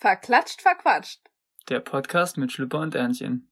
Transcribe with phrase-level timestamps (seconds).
[0.00, 1.20] Verklatscht, verquatscht.
[1.68, 3.46] Der Podcast mit Schlüpper und Ernchen.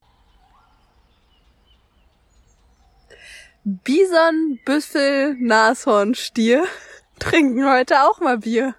[3.63, 6.65] Bison, Büffel, Nashorn, Stier
[7.19, 8.73] trinken heute auch mal Bier.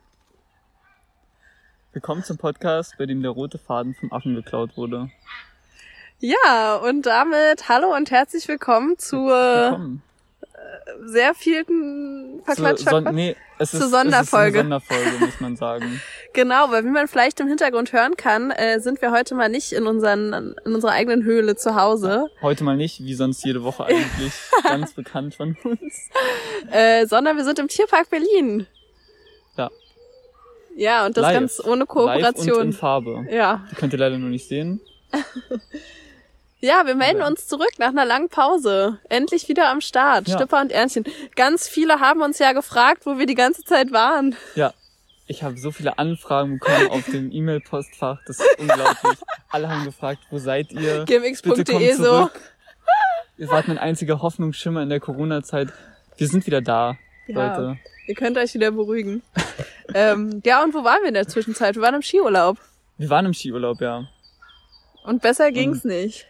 [1.92, 5.08] Willkommen zum Podcast, bei dem der rote Faden vom Affen geklaut wurde.
[6.18, 10.02] Ja, und damit hallo und herzlich willkommen zur Willkommen.
[11.04, 14.60] Sehr vielen Zur Verklatscht, Son nee, es zur ist, Sonderfolge.
[14.60, 16.00] Es ist eine Sonderfolge, muss man sagen.
[16.32, 19.72] Genau, weil wie man vielleicht im Hintergrund hören kann, äh, sind wir heute mal nicht
[19.72, 23.86] in, unseren, in unserer eigenen Höhle zu Hause, Heute mal nicht, wie sonst jede Woche
[23.86, 24.32] eigentlich,
[24.62, 26.08] ganz bekannt von uns.
[26.70, 28.68] äh, sondern wir sind im Tierpark Berlin.
[29.56, 29.70] Ja.
[30.76, 31.34] Ja, und das Live.
[31.34, 32.62] ganz ohne Live und Kooperation.
[32.62, 33.26] in Farbe.
[33.28, 33.66] Ja.
[33.72, 34.80] Die könnt ihr leider nur nicht sehen.
[36.60, 38.98] Ja, wir melden uns zurück nach einer langen Pause.
[39.08, 40.28] Endlich wieder am Start.
[40.28, 40.36] Ja.
[40.36, 41.04] Stipper und Ernstchen.
[41.34, 44.36] Ganz viele haben uns ja gefragt, wo wir die ganze Zeit waren.
[44.54, 44.74] Ja,
[45.30, 49.16] ich habe so viele Anfragen bekommen auf dem E-Mail-Postfach, das ist unglaublich.
[49.48, 51.04] Alle haben gefragt, wo seid ihr?
[51.04, 52.02] Gmx.de so.
[52.02, 52.40] zurück.
[53.38, 55.68] Ihr wart mein einziger Hoffnungsschimmer in der Corona-Zeit.
[56.18, 57.56] Wir sind wieder da, Ja.
[57.56, 57.78] Leute.
[58.08, 59.22] Ihr könnt euch wieder beruhigen.
[59.94, 61.76] ähm, ja, und wo waren wir in der Zwischenzeit?
[61.76, 62.58] Wir waren im Skiurlaub.
[62.98, 64.08] Wir waren im Skiurlaub, ja.
[65.04, 66.26] Und besser ging's nicht.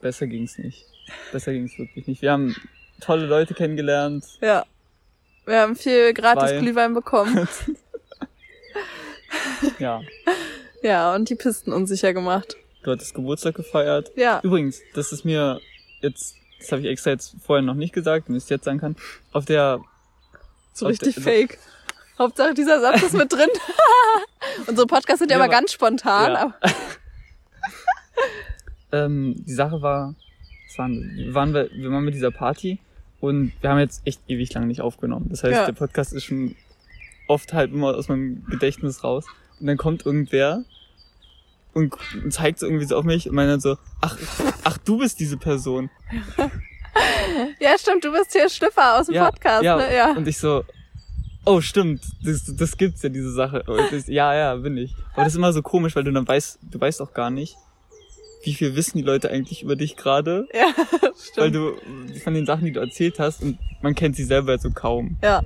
[0.00, 0.84] Besser ging's nicht.
[1.32, 2.22] Besser ging's wirklich nicht.
[2.22, 2.54] Wir haben
[3.00, 4.24] tolle Leute kennengelernt.
[4.40, 4.64] Ja.
[5.46, 6.58] Wir haben viel gratis Zwei.
[6.60, 7.48] Glühwein bekommen.
[9.78, 10.00] Ja,
[10.82, 12.56] ja, und die Pisten unsicher gemacht.
[12.82, 14.10] du hattest Geburtstag gefeiert.
[14.16, 14.40] Ja.
[14.42, 15.60] Übrigens, das ist mir
[16.00, 18.78] jetzt, das habe ich extra jetzt vorher noch nicht gesagt, damit ich es jetzt sagen
[18.78, 18.96] kann,
[19.32, 19.80] auf der
[20.72, 21.58] So Auf richtig der- fake.
[22.18, 23.48] Hauptsache dieser Satz ist mit drin.
[24.66, 26.32] Unsere Podcasts sind ja, Ja, immer ganz spontan.
[26.32, 26.40] Ja.
[26.40, 26.54] Aber
[28.92, 30.14] ähm, die Sache war,
[30.76, 32.78] waren, wir waren wir, wir waren mit dieser Party
[33.20, 35.26] und wir haben jetzt echt ewig lang nicht aufgenommen.
[35.30, 35.66] Das heißt, Ja.
[35.66, 36.54] der Podcast ist schon
[37.26, 39.26] oft halt immer aus meinem Gedächtnis raus.
[39.60, 40.64] Und dann kommt irgendwer
[41.74, 41.94] und
[42.30, 44.16] zeigt so irgendwie so auf mich und meint dann so, ach,
[44.64, 45.90] ach, du bist diese Person.
[47.60, 49.94] ja, stimmt, du bist hier Schlüpfer aus dem Podcast, ja, ne?
[49.94, 50.12] Ja.
[50.12, 50.64] Und ich so,
[51.44, 53.64] oh stimmt, das, das gibt's ja, diese Sache.
[53.92, 54.94] Ich, ja, ja, bin ich.
[55.14, 57.56] Aber das ist immer so komisch, weil du dann weißt, du weißt auch gar nicht,
[58.42, 60.46] wie viel wissen die Leute eigentlich über dich gerade.
[60.54, 60.66] Ja,
[61.36, 61.54] Weil stimmt.
[61.54, 65.16] du von den Sachen, die du erzählt hast, und man kennt sie selber so kaum.
[65.22, 65.42] Ja.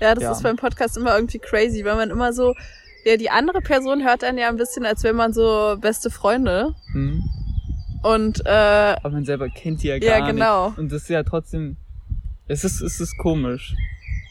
[0.00, 0.32] Ja, das Ja.
[0.32, 2.54] ist beim Podcast immer irgendwie crazy, weil man immer so,
[3.04, 6.74] ja, die andere Person hört dann ja ein bisschen, als wäre man so beste Freunde.
[6.92, 7.22] Hm?
[8.02, 10.68] Und äh, Aber man selber kennt die ja gar Ja, genau.
[10.70, 10.78] nicht.
[10.78, 11.76] Und das ist ja trotzdem,
[12.48, 13.74] es ist, es ist komisch.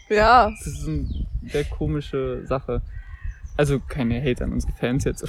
[0.10, 1.08] ja, Es ist eine
[1.48, 2.82] sehr komische Sache.
[3.62, 5.24] Also keine Hate an unsere Fans jetzt.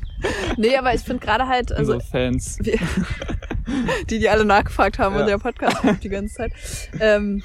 [0.56, 2.58] nee, aber ich finde gerade halt, also unsere Fans.
[2.60, 2.76] wir,
[4.10, 5.20] die, die alle nachgefragt haben Ja.
[5.20, 6.52] und der Podcast die ganze Zeit.
[6.98, 7.44] Ähm,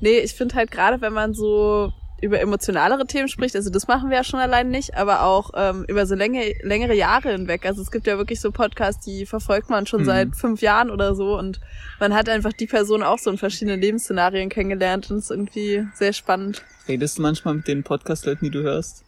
[0.00, 4.10] nee, ich finde halt gerade, wenn man so über emotionalere Themen spricht, also das machen
[4.10, 7.64] wir ja schon allein nicht, aber auch ähm, über so länge, längere Jahre hinweg.
[7.64, 10.06] Also es gibt ja wirklich so Podcasts, die verfolgt man schon Mhm.
[10.06, 11.60] seit fünf Jahren oder so und
[12.00, 15.86] man hat einfach die Person auch so in verschiedenen Lebensszenarien kennengelernt und es ist irgendwie
[15.94, 16.64] sehr spannend.
[16.88, 19.04] Redest du manchmal mit den Podcast-Leuten, die du hörst?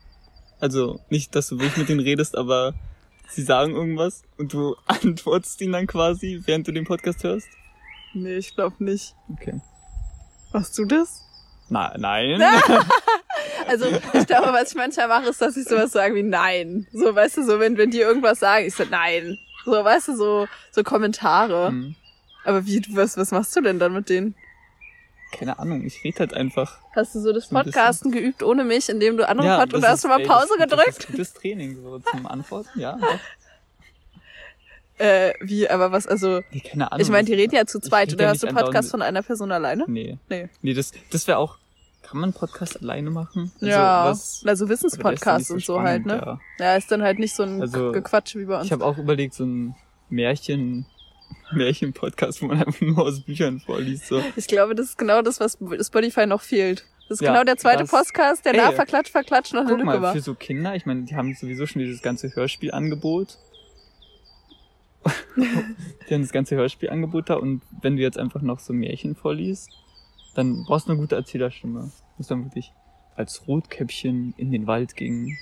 [0.60, 2.74] Also nicht, dass du wirklich mit denen redest, aber
[3.28, 7.48] sie sagen irgendwas und du antwortest ihnen dann quasi, während du den Podcast hörst?
[8.12, 9.14] Nee, ich glaube nicht.
[9.32, 9.60] Okay.
[10.52, 11.24] Machst du das?
[11.68, 12.40] Na, nein.
[13.66, 16.86] Also ich glaube, was ich manchmal mache, ist, dass ich sowas sage wie nein.
[16.92, 19.38] So, weißt du, so wenn, wenn die irgendwas sagen, ich so nein.
[19.64, 21.68] So, weißt du, so, so Kommentare.
[21.68, 21.94] Hm,
[22.44, 24.34] Aber wie, was, was machst du denn dann mit denen?
[25.32, 26.78] Keine Ahnung, ich rede halt einfach.
[26.94, 27.56] Hast du so das So.
[27.56, 30.68] Podcasten geübt ohne mich, indem du andere Pod und hast du mal ey, Pause das,
[30.68, 30.88] gedrückt?
[30.88, 32.98] Das ist gutes Training so zum Antworten, ja.
[34.98, 37.00] Äh, wie, aber was, also, Nee, keine Ahnung.
[37.02, 38.12] ich meine, die reden ja zu zweit.
[38.12, 39.84] Oder ja hast du Podcast von einer Person alleine?
[39.88, 40.18] Nee.
[40.28, 40.48] Nee.
[40.60, 41.56] Nee, das, das wäre auch.
[42.02, 43.52] Kann man einen Podcast alleine machen?
[43.54, 46.18] Also, ja, was- also Wissenspodcasts nicht und so halt, ne?
[46.18, 46.76] spannend, Ja.
[46.76, 48.58] ist dann halt nicht so ein Also, Gequatsch wie bei Ja.
[48.58, 48.66] uns.
[48.66, 49.74] Ich habe auch überlegt, so ein
[50.08, 50.86] Märchen,
[51.52, 54.06] Märchen-Podcast, wo man einfach nur aus Büchern vorliest.
[54.06, 54.22] So.
[54.36, 56.84] Ich glaube, das ist genau das, was Spotify noch fehlt.
[57.08, 59.70] Das ist Ja, genau der zweite das- Podcast, der Ey, nach Verklatsch, Verklatsch noch eine
[59.72, 60.12] Lücke mal, war.
[60.12, 63.36] für so Kinder, ich meine, die haben sowieso schon dieses ganze Hörspielangebot.
[65.36, 69.70] die haben das ganze Hörspielangebot da und wenn du jetzt einfach noch so Märchen vorliest,
[70.34, 71.90] dann brauchst du eine gute Erzählerstimme.
[72.18, 72.72] Muss dann wirklich,
[73.16, 75.36] als Rotkäppchen in den Wald ging,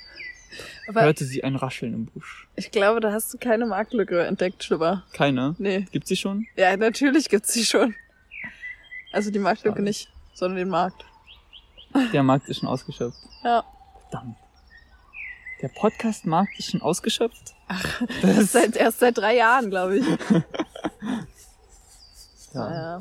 [0.87, 2.47] Aber hörte sie ein Rascheln im Busch.
[2.55, 5.03] ich glaube, da hast du keine Marktlücke entdeckt, Schlüpper.
[5.13, 5.55] Keine?
[5.57, 5.85] Nee.
[5.91, 6.47] Gibt's sie schon?
[6.55, 7.95] Ja, natürlich gibt's sie schon.
[9.11, 9.83] Also die Marktlücke Schade.
[9.83, 11.03] nicht, sondern den Markt.
[12.13, 13.17] Der Markt ist schon ausgeschöpft.
[13.43, 13.63] Ja.
[14.09, 14.37] Verdammt.
[15.61, 17.53] Der Podcast-Markt ist schon ausgeschöpft?
[17.67, 20.05] Ach, Das ist das seit, erst seit drei Jahren, glaube ich.
[22.53, 22.71] ja.
[22.71, 22.99] Ja.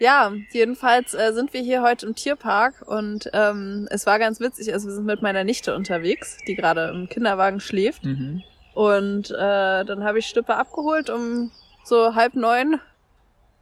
[0.00, 4.72] Ja, jedenfalls äh, sind wir hier heute im Tierpark und ähm, es war ganz witzig.
[4.72, 8.04] Also wir sind mit meiner Nichte unterwegs, die gerade im Kinderwagen schläft.
[8.04, 8.42] Mhm.
[8.74, 11.50] Und äh, dann habe ich Stippe abgeholt um
[11.84, 12.80] so halb neun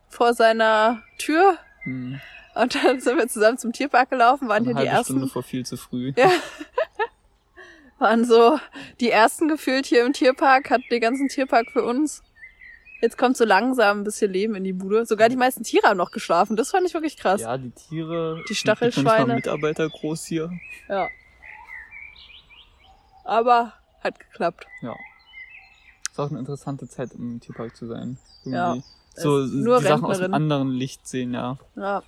[0.09, 1.56] vor seiner Tür.
[1.85, 2.21] Mhm.
[2.55, 5.33] Und dann sind wir zusammen zum Tierpark gelaufen, waren Eine hier die halbe Stunde ersten.
[5.33, 6.12] vor viel zu früh.
[6.17, 6.31] Ja.
[7.99, 8.59] Waren so
[9.00, 12.23] die ersten gefühlt hier im Tierpark, hatten den ganzen Tierpark für uns.
[13.03, 15.05] Jetzt kommt so langsam ein bisschen Leben in die Bude.
[15.05, 16.57] Sogar die meisten Tiere haben noch geschlafen.
[16.57, 17.43] Das fand ich wirklich krass.
[17.43, 18.43] Ja, die Tiere.
[18.49, 19.27] Die Stachelschweine.
[19.27, 20.51] mal Mitarbeiter groß hier.
[20.89, 21.09] Ja.
[23.25, 23.73] Aber
[24.03, 24.67] hat geklappt.
[24.83, 24.95] Ja.
[26.11, 28.19] Ist auch eine interessante Zeit, im Tierpark zu sein.
[28.45, 28.71] Ja.
[28.75, 28.87] Irgendwie.
[29.17, 30.25] So Es ist nur die Sachen aus Rentnerin.
[30.35, 31.59] einem anderen Licht sehen, ja.
[31.75, 32.03] Ja,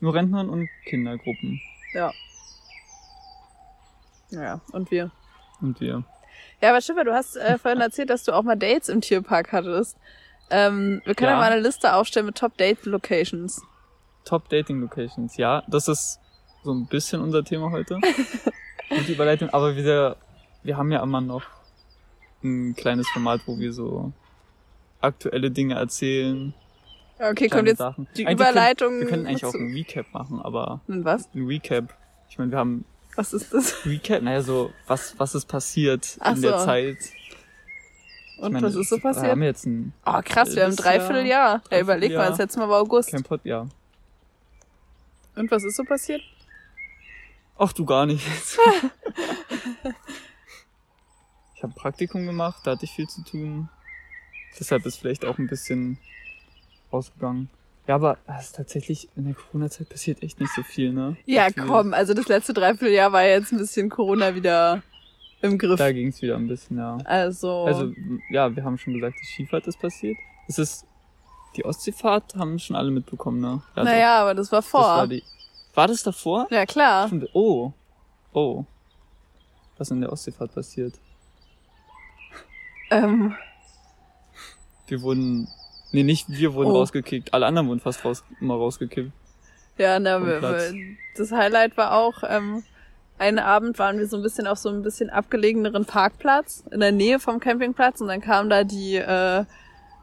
[0.00, 1.60] Nur Rentnern und Kindergruppen.
[1.94, 2.12] ja.
[4.30, 5.10] Ja, und wir.
[5.60, 6.04] Und wir.
[6.62, 9.52] Ja, aber Schiffer, du hast äh, vorhin erzählt, dass du auch mal Dates im Tierpark
[9.52, 9.96] hattest.
[10.50, 11.36] Ähm, wir können ja.
[11.36, 11.40] Ja.
[11.40, 13.62] mal eine Liste aufstellen mit Top Date Locations.
[14.24, 15.62] Top Dating Locations, ja.
[15.68, 16.18] Das ist
[16.62, 17.98] so ein bisschen unser Thema heute.
[18.90, 19.48] Gute Überleitung.
[19.50, 20.16] Aber wir,
[20.62, 21.42] wir haben ja immer noch
[22.42, 24.12] ein kleines Format, wo wir so
[25.00, 26.52] aktuelle Dinge erzählen.
[27.18, 28.08] Okay, kommt jetzt Sachen.
[28.16, 28.88] die Überleitung.
[28.88, 31.28] Können, wir können eigentlich auch ein Recap machen, aber Und was?
[31.34, 31.94] ein Recap.
[32.28, 32.84] Ich meine, wir haben
[33.16, 33.84] Was ist das?
[33.84, 36.64] Recap, naja, so, was, was ist passiert Ach in der so.
[36.64, 36.98] Zeit.
[37.00, 39.30] Ich Und meine, was ist so Wir passiert?
[39.32, 41.62] haben jetzt ein Oh, krass, wir haben ein halbes Jahr, Dreivierteljahr.
[41.70, 42.28] Ja, überleg mal, Dreivierteljahr.
[42.30, 43.10] das letzte Mal war August.
[43.10, 43.66] kein Pod, ja.
[45.36, 46.22] Und was ist so passiert?
[47.58, 48.26] Ach du gar nicht.
[51.56, 53.68] ich habe Praktikum gemacht, da hatte ich viel zu tun.
[54.58, 55.98] Deshalb ist vielleicht auch ein bisschen
[56.90, 57.50] ausgegangen.
[57.86, 61.16] Ja, aber es ist tatsächlich in der Corona-Zeit passiert echt nicht so viel, ne?
[61.26, 61.66] Ja, Gefühlt.
[61.66, 64.82] komm, also das letzte Dreivierteljahr war jetzt ein bisschen Corona wieder
[65.40, 65.78] im Griff.
[65.78, 66.98] Da ging's wieder ein bisschen, ja.
[67.04, 67.92] Also, Also,
[68.30, 70.16] ja, wir haben schon gesagt, die Skifahrt ist passiert.
[70.46, 70.86] Es ist,
[71.56, 73.62] die Ostseefahrt haben schon alle mitbekommen, ne?
[73.74, 73.84] Ja, doch.
[73.84, 74.82] naja, aber das war das vor.
[74.82, 75.22] war die,
[75.74, 76.46] war das davor?
[76.50, 77.10] ja, klar.
[77.32, 77.72] Oh.
[78.32, 78.64] Oh.
[79.78, 80.94] Was in der Ostseefahrt passiert?
[82.90, 83.34] Ähm,
[84.86, 85.48] Wir wurden,
[85.92, 86.76] nee, nicht wir wurden Oh.
[86.78, 87.32] rausgekickt.
[87.34, 89.10] Alle anderen wurden fast raus, immer rausgekickt.
[89.78, 90.74] ja, na, wir, wir,
[91.16, 92.62] das Highlight war auch, ähm,
[93.18, 96.92] einen Abend waren wir so ein bisschen auf so ein bisschen abgelegeneren Parkplatz in der
[96.92, 99.44] Nähe vom Campingplatz und dann kam da die, äh,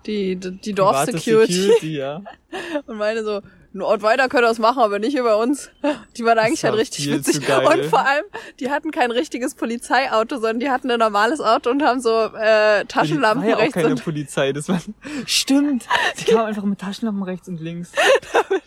[0.05, 2.21] die, die, die Dorfsecurity Security, ja.
[2.85, 3.41] und meine so,
[3.77, 5.69] ein Ort weiter könnt ihr das machen, aber nicht über uns.
[6.17, 7.47] Die waren eigentlich war halt richtig witzig.
[7.47, 8.25] Und vor allem,
[8.59, 12.85] die hatten kein richtiges Polizeiauto, sondern die hatten ein normales Auto und haben so äh,
[12.85, 14.79] Taschenlampen war ja auch rechts keine und Polizei, das war,
[15.25, 15.85] stimmt.
[16.19, 17.91] Die kamen einfach mit Taschenlampen rechts und links.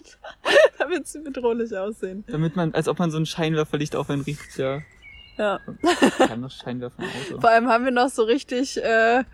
[0.79, 2.25] damit sie bedrohlich aussehen.
[2.29, 4.81] Damit man, als ob man so ein Scheinwerferlicht auf einen riecht, ja.
[5.37, 5.59] Ja.
[6.19, 7.41] Haben noch Scheinwerfer im Auto.
[7.41, 9.25] Vor allem haben wir noch so richtig äh,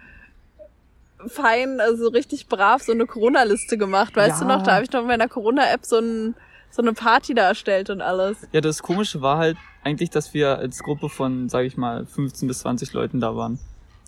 [1.26, 4.14] fein, also richtig brav so eine Corona-Liste gemacht.
[4.16, 4.46] Weißt Ja.
[4.46, 6.34] du noch, da habe ich noch in meiner Corona-App so, ein,
[6.70, 8.36] so eine Party da erstellt und alles.
[8.52, 12.48] Ja, das Komische war halt eigentlich, dass wir als Gruppe von, sage ich mal, 15
[12.48, 13.58] bis 20 Leuten da waren.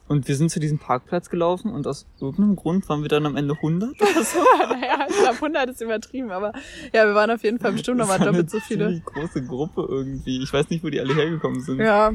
[0.08, 3.36] Und wir sind zu diesem Parkplatz gelaufen und aus irgendeinem Grund waren wir dann am
[3.36, 3.90] Ende 100.
[3.98, 4.38] So,
[4.70, 6.52] naja, ich glaube 100 ist übertrieben, aber
[6.94, 8.86] ja, wir waren auf jeden Fall bestimmt nochmal doppelt eine so viele.
[8.86, 10.42] ziemlich große Gruppe irgendwie.
[10.42, 11.80] Ich weiß nicht, wo die alle hergekommen sind.
[11.80, 12.12] Ja.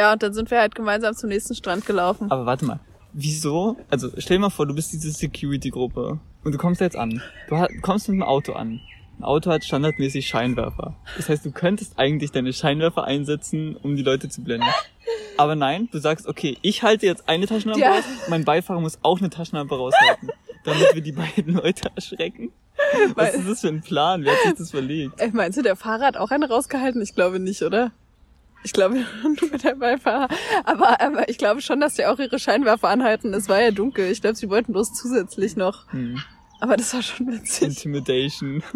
[0.00, 2.30] Ja, und dann sind wir halt gemeinsam zum nächsten Strand gelaufen.
[2.30, 2.80] Aber warte mal.
[3.12, 3.76] Wieso?
[3.90, 7.20] Also stell dir mal vor, du bist diese Security-Gruppe und du kommst jetzt an.
[7.50, 8.80] Du kommst mit dem Auto an.
[9.18, 10.96] Ein Auto hat standardmäßig Scheinwerfer.
[11.18, 14.66] Das heißt, du könntest eigentlich deine Scheinwerfer einsetzen, um die Leute zu blenden.
[15.36, 17.92] Aber nein, du sagst, okay, ich halte jetzt eine Taschenlampe Ja.
[17.96, 20.30] raus, mein Beifahrer muss auch eine Taschenlampe raushalten,
[20.64, 22.52] damit wir die beiden Leute erschrecken.
[23.16, 24.24] Was ist das für ein Plan?
[24.24, 25.20] Wer hat sich das verlegt?
[25.20, 27.02] Ey, meinst du, der Fahrer hat auch eine rausgehalten?
[27.02, 27.92] Ich glaube nicht, oder?
[28.62, 28.96] Ich glaube,
[29.38, 30.28] du mit der Beifahrer.
[30.64, 33.32] Aber, aber ich glaube schon, dass die auch ihre Scheinwerfer anhalten.
[33.34, 34.10] Es war ja dunkel.
[34.10, 35.90] Ich glaube, sie wollten bloß zusätzlich noch.
[35.92, 36.20] Hm.
[36.60, 37.68] Aber das war schon witzig.
[37.68, 38.62] Intimidation.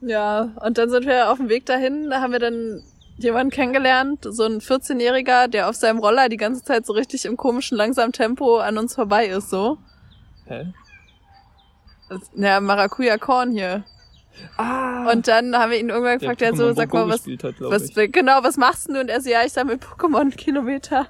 [0.00, 2.08] Ja, und dann sind wir auf dem Weg dahin.
[2.10, 2.82] Da haben wir dann
[3.16, 7.36] jemanden kennengelernt, so ein 14-Jähriger, der auf seinem Roller die ganze Zeit so richtig im
[7.36, 9.78] komischen, langsamen Tempo an uns vorbei ist, so.
[10.46, 10.72] Hä?
[12.08, 13.84] Das- Ja, Maracuja Korn hier.
[14.56, 15.10] Ah!
[15.10, 17.96] Und dann haben wir ihn irgendwann gefragt, der, so, Pokémon sag mal, was, hat, was,
[17.96, 18.12] ich.
[18.12, 19.00] genau, was machst denn du?
[19.00, 21.06] Und er so, ja, ich sammle Pokémon-Kilometer.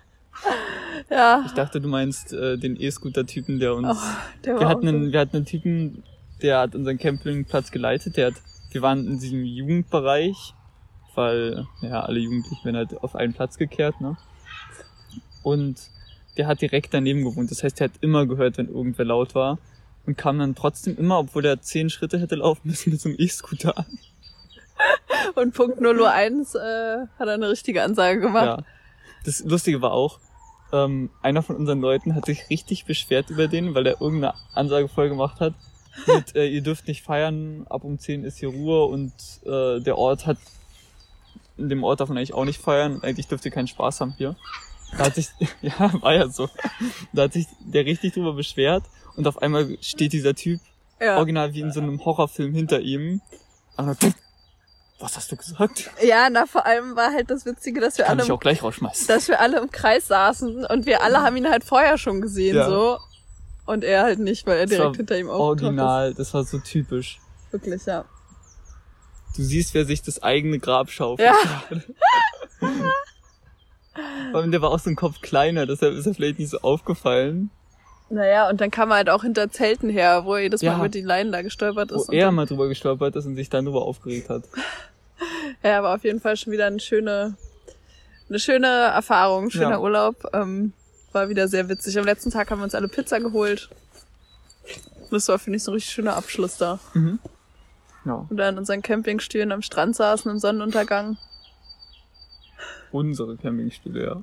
[1.10, 3.88] ja, Ich dachte, du meinst äh, den E-Scooter-Typen, der uns.
[3.90, 4.88] oh, der wir hatten so.
[4.88, 6.02] einen, wir hatten einen Typen,
[6.42, 8.16] der hat unseren Campingplatz geleitet.
[8.16, 8.34] Der hat,
[8.70, 10.54] wir waren in diesem Jugendbereich,
[11.14, 14.16] weil ja alle Jugendlichen werden halt auf einen Platz gekehrt, ne?
[15.42, 15.90] Und
[16.36, 17.50] der hat direkt daneben gewohnt.
[17.50, 19.58] Das heißt, er hat immer gehört, wenn irgendwer laut war
[20.06, 23.18] und kam dann trotzdem immer, obwohl er zehn Schritte hätte laufen müssen, mit so einem
[23.18, 23.86] E-Scooter an.
[25.34, 26.58] Und Punkt 001 äh,
[27.18, 28.44] hat er eine richtige Ansage gemacht.
[28.44, 28.64] Ja.
[29.24, 30.18] Das Lustige war auch,
[30.72, 34.88] ähm, einer von unseren Leuten hat sich richtig beschwert über den, weil er irgendeine Ansage
[34.88, 35.54] voll gemacht hat.
[36.06, 39.12] Mit, äh, ihr dürft nicht feiern, ab um 10 ist hier Ruhe und
[39.44, 40.38] äh, der Ort hat,
[41.58, 44.14] in dem Ort darf man eigentlich auch nicht feiern, eigentlich dürft ihr keinen Spaß haben
[44.16, 44.34] hier.
[44.98, 45.28] Da hat sich,
[45.62, 46.48] ja, war ja so.
[47.12, 48.84] Da hat sich der richtig drüber beschwert
[49.16, 50.60] und auf einmal steht dieser Typ
[51.00, 51.16] Ja.
[51.16, 53.20] original wie in so einem Horrorfilm hinter ihm.
[53.76, 54.14] Und dann,
[55.00, 55.90] was hast du gesagt?
[56.02, 58.62] ja, na, vor allem war halt das Witzige, dass wir Kann alle, ich auch gleich
[58.62, 59.06] rausschmeißen.
[59.08, 62.56] dass wir alle im Kreis saßen und wir alle haben ihn halt vorher schon gesehen,
[62.56, 62.68] Ja.
[62.68, 62.98] so.
[63.64, 66.58] Und er halt nicht, weil er Das direkt hinter ihm aufgetaucht Original, das war so
[66.58, 67.18] typisch.
[67.46, 67.52] ist.
[67.52, 68.04] Wirklich, ja.
[69.36, 71.30] Du siehst, wer sich das eigene Grab schaufelt.
[71.30, 71.80] Ja.
[74.30, 76.58] Vor allem, der war auch so ein Kopf kleiner, deshalb ist er vielleicht nicht so
[76.60, 77.50] aufgefallen.
[78.10, 80.78] Naja, und dann kam er halt auch hinter Zelten her, wo er jedes Mal Ja.
[80.78, 82.08] über die Leinen da gestolpert Wo ist.
[82.08, 84.44] und er dann- mal drüber gestolpert ist und sich dann drüber aufgeregt hat.
[85.62, 87.36] Ja, aber auf jeden Fall schon wieder eine schöne,
[88.28, 89.78] eine schöne Erfahrung, schöner Ja.
[89.80, 90.16] Urlaub.
[90.32, 90.72] Ähm,
[91.12, 91.96] war wieder sehr witzig.
[91.98, 93.68] Am letzten Tag haben wir uns alle Pizza geholt.
[95.12, 96.80] Das war, finde ich, so ein richtig schöner Abschluss da.
[96.94, 97.20] Mhm.
[98.04, 101.18] Ja, Und da in unseren Campingstühlen am Strand saßen im Sonnenuntergang.
[102.90, 104.22] Unsere Campingstühle, ja.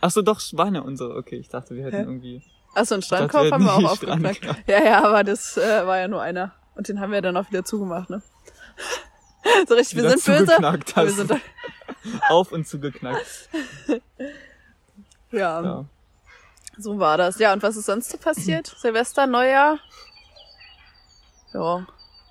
[0.00, 0.40] Ach so, doch,
[0.74, 1.16] ja unsere.
[1.16, 2.02] Okay, ich dachte, wir hätten Hä?
[2.02, 2.42] irgendwie...
[2.74, 4.40] Achso, einen Strandkorb haben wir auch aufgeknackt.
[4.66, 6.52] Ja, ja, aber das äh, war ja nur einer.
[6.76, 8.22] Und den haben wir dann auch wieder zugemacht, ne?
[9.68, 10.56] so richtig, wir sind böse.
[10.56, 11.16] aber Wir hast.
[11.16, 11.36] sind da,
[12.28, 13.48] Auf und zugeknackt.
[15.32, 15.84] ja, Ja.
[16.78, 17.38] so war das.
[17.38, 18.66] Ja, und was ist sonst so passiert?
[18.78, 19.78] Silvester, Neujahr?
[21.52, 21.86] Ja,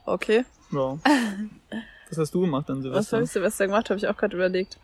[0.06, 0.46] okay.
[0.72, 0.98] ja.
[2.10, 3.18] Was hast du gemacht an Was Silvester?
[3.18, 4.80] habe ich Silvester gemacht, habe ich auch gerade überlegt.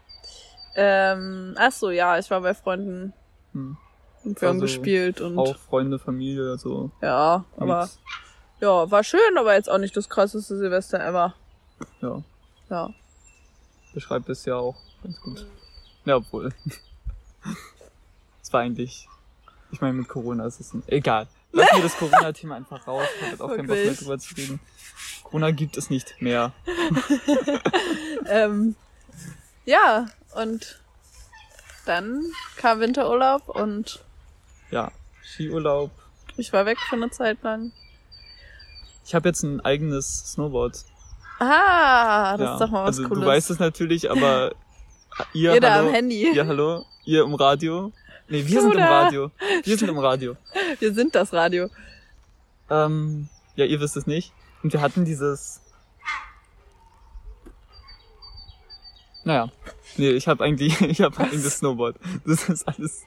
[0.75, 3.13] Ähm, ach so, ja, ich war bei Freunden
[3.53, 3.77] Hm.
[4.23, 6.91] und wir haben Also gespielt und Auch Freunde, Familie, so.
[7.01, 7.99] ja, aber Nix.
[8.59, 11.33] ja, war schön, aber jetzt auch nicht das krasseste Silvester ever.
[12.01, 12.21] Ja,
[12.69, 12.89] Ja.
[13.93, 15.45] beschreibt es ja auch ganz gut.
[16.05, 16.51] Ja, obwohl.
[18.43, 19.07] Es war eigentlich.
[19.71, 20.83] Ich meine, mit Corona ist es ein.
[20.85, 21.27] Egal.
[21.51, 23.07] Lass mir das Corona-Thema einfach raus.
[23.25, 23.99] Ich habe auch keinen Bock mehr Wirklich?
[23.99, 24.59] drüber zu reden.
[25.23, 26.51] Corona gibt es nicht mehr.
[28.27, 28.75] Ähm,
[29.65, 30.81] ja, und
[31.85, 32.23] dann
[32.57, 34.03] kam Winterurlaub und
[34.71, 34.91] Ja,
[35.23, 35.91] Skiurlaub.
[36.37, 37.71] ich war weg für eine Zeit lang.
[39.05, 40.83] Ich habe jetzt ein eigenes Snowboard.
[41.39, 42.53] Ah, das ja.
[42.53, 43.23] ist doch mal was also, Cooles.
[43.23, 44.55] Du weißt es natürlich, aber
[45.33, 46.31] ihr, Jeder hallo, am Handy.
[46.33, 47.91] ihr, hallo, ihr im Radio.
[48.27, 48.79] Nee, wir sind im.
[48.79, 49.31] Radio.
[49.63, 50.35] Wir sind im Radio.
[50.79, 51.69] Wir sind das Radio.
[52.71, 54.33] Ähm, ja, ihr wisst es nicht.
[54.63, 55.61] Und wir hatten dieses.
[59.25, 59.49] Naja.
[59.97, 61.97] Nee, ich habe eigentlich, ich habe ein eigenes Snowboard.
[62.25, 63.03] Das ist alles.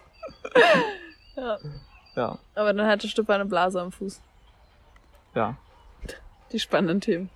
[1.37, 1.59] Ja.
[2.17, 4.21] Ja, Aber dann hatte Stupper eine Blase am Fuß.
[5.35, 5.57] ja.
[6.53, 7.29] Die spannenden Themen.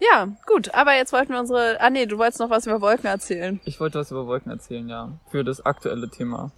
[0.00, 1.80] Ja, gut, aber jetzt wollten wir unsere.
[1.80, 3.60] Ah nee, du wolltest noch was über Wolken erzählen.
[3.64, 5.10] Ich wollte was über Wolken erzählen, ja.
[5.30, 6.52] Für das aktuelle Thema.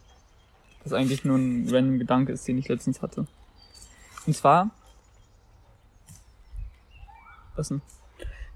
[0.85, 3.27] Das eigentlich nur ein random Gedanke ist, den ich letztens hatte.
[4.27, 4.71] Und zwar.
[7.57, 7.81] Was denn?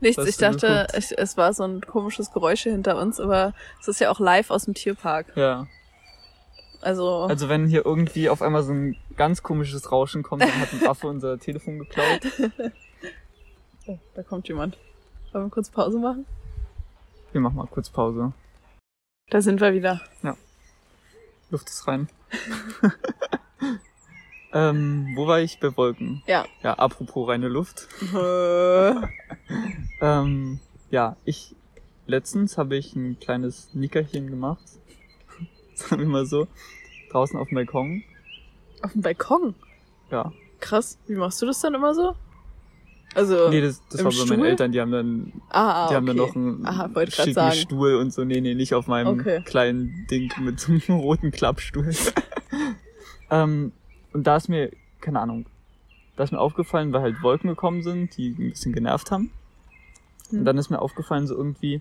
[0.00, 4.00] Nichts, ich dachte, ich, es war so ein komisches Geräusche hinter uns, aber es ist
[4.00, 5.36] ja auch live aus dem Tierpark.
[5.36, 5.66] Ja.
[6.80, 10.72] Also, Also wenn hier irgendwie auf einmal so ein ganz komisches Rauschen kommt, dann hat
[10.72, 12.20] ein Affe unser Telefon geklaut.
[13.86, 14.78] oh, da kommt jemand.
[15.32, 16.24] Wollen wir kurz Pause machen?
[17.32, 18.32] Wir machen mal kurz Pause.
[19.28, 20.00] Da sind wir wieder.
[21.50, 22.08] Luft ist rein.
[24.52, 25.58] ähm, wo war ich?
[25.60, 26.22] Bei Wolken.
[26.26, 26.44] Ja.
[26.62, 27.88] Ja, apropos reine Luft.
[28.14, 28.94] Äh,
[30.02, 31.54] Ähm, ja, ich
[32.06, 34.62] letztens habe ich ein kleines Nickerchen gemacht.
[35.74, 36.48] Sagen wir mal so.
[37.12, 38.02] Draußen auf dem Balkon.
[38.82, 39.54] Auf dem Balkon.
[40.10, 40.32] Ja.
[40.58, 40.98] Krass.
[41.06, 42.14] Wie machst du das dann immer so?
[43.14, 44.44] Also, Nee, das, das Im war bei meinen?
[44.50, 47.56] Eltern, die haben dann, ah, ah, die haben dann noch einen Aha, schicken sagen.
[47.56, 48.24] Stuhl und so.
[48.24, 49.42] Nee, nee, nicht auf meinem Okay.
[49.44, 51.90] kleinen Ding mit so einem roten Klappstuhl.
[53.30, 53.72] ähm,
[54.12, 55.46] und da ist mir, keine Ahnung,
[56.16, 59.30] da ist mir aufgefallen, weil halt Wolken gekommen sind, die ein bisschen genervt haben.
[60.30, 60.40] Hm.
[60.40, 61.80] Und dann ist mir aufgefallen, so irgendwie,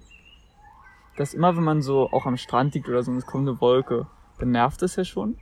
[1.17, 3.59] dass immer, wenn man so auch am Strand liegt oder so und es kommt eine
[3.59, 4.07] Wolke,
[4.37, 5.37] dann nervt es ja schon.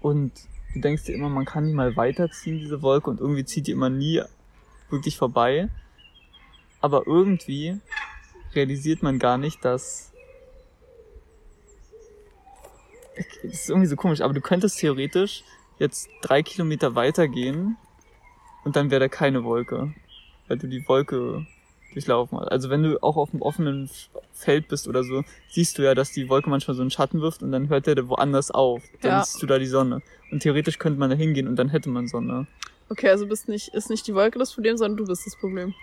[0.00, 0.32] Und
[0.74, 3.72] du denkst dir immer, man kann die mal weiterziehen, diese Wolke, und irgendwie zieht die
[3.72, 4.22] immer nie
[4.88, 5.68] wirklich vorbei.
[6.80, 7.78] Aber irgendwie
[8.54, 10.09] realisiert man gar nicht, dass.
[13.42, 15.42] Das ist irgendwie so komisch, aber du könntest theoretisch
[15.78, 17.76] jetzt drei Kilometer weitergehen
[18.64, 19.94] und dann wäre da keine Wolke.
[20.48, 21.46] Weil du die Wolke
[21.92, 22.48] durchlaufen hast.
[22.48, 23.88] Also wenn du auch auf einem offenen
[24.32, 27.42] Feld bist oder so, siehst du ja, dass die Wolke manchmal so einen Schatten wirft
[27.42, 28.82] und dann hört der woanders auf.
[29.00, 29.22] Dann Ja.
[29.24, 30.02] siehst du da die Sonne.
[30.30, 32.46] Und theoretisch könnte man da hingehen und dann hätte man Sonne.
[32.88, 35.74] Okay, also bist nicht, ist nicht die Wolke das Problem, sondern du bist das Problem.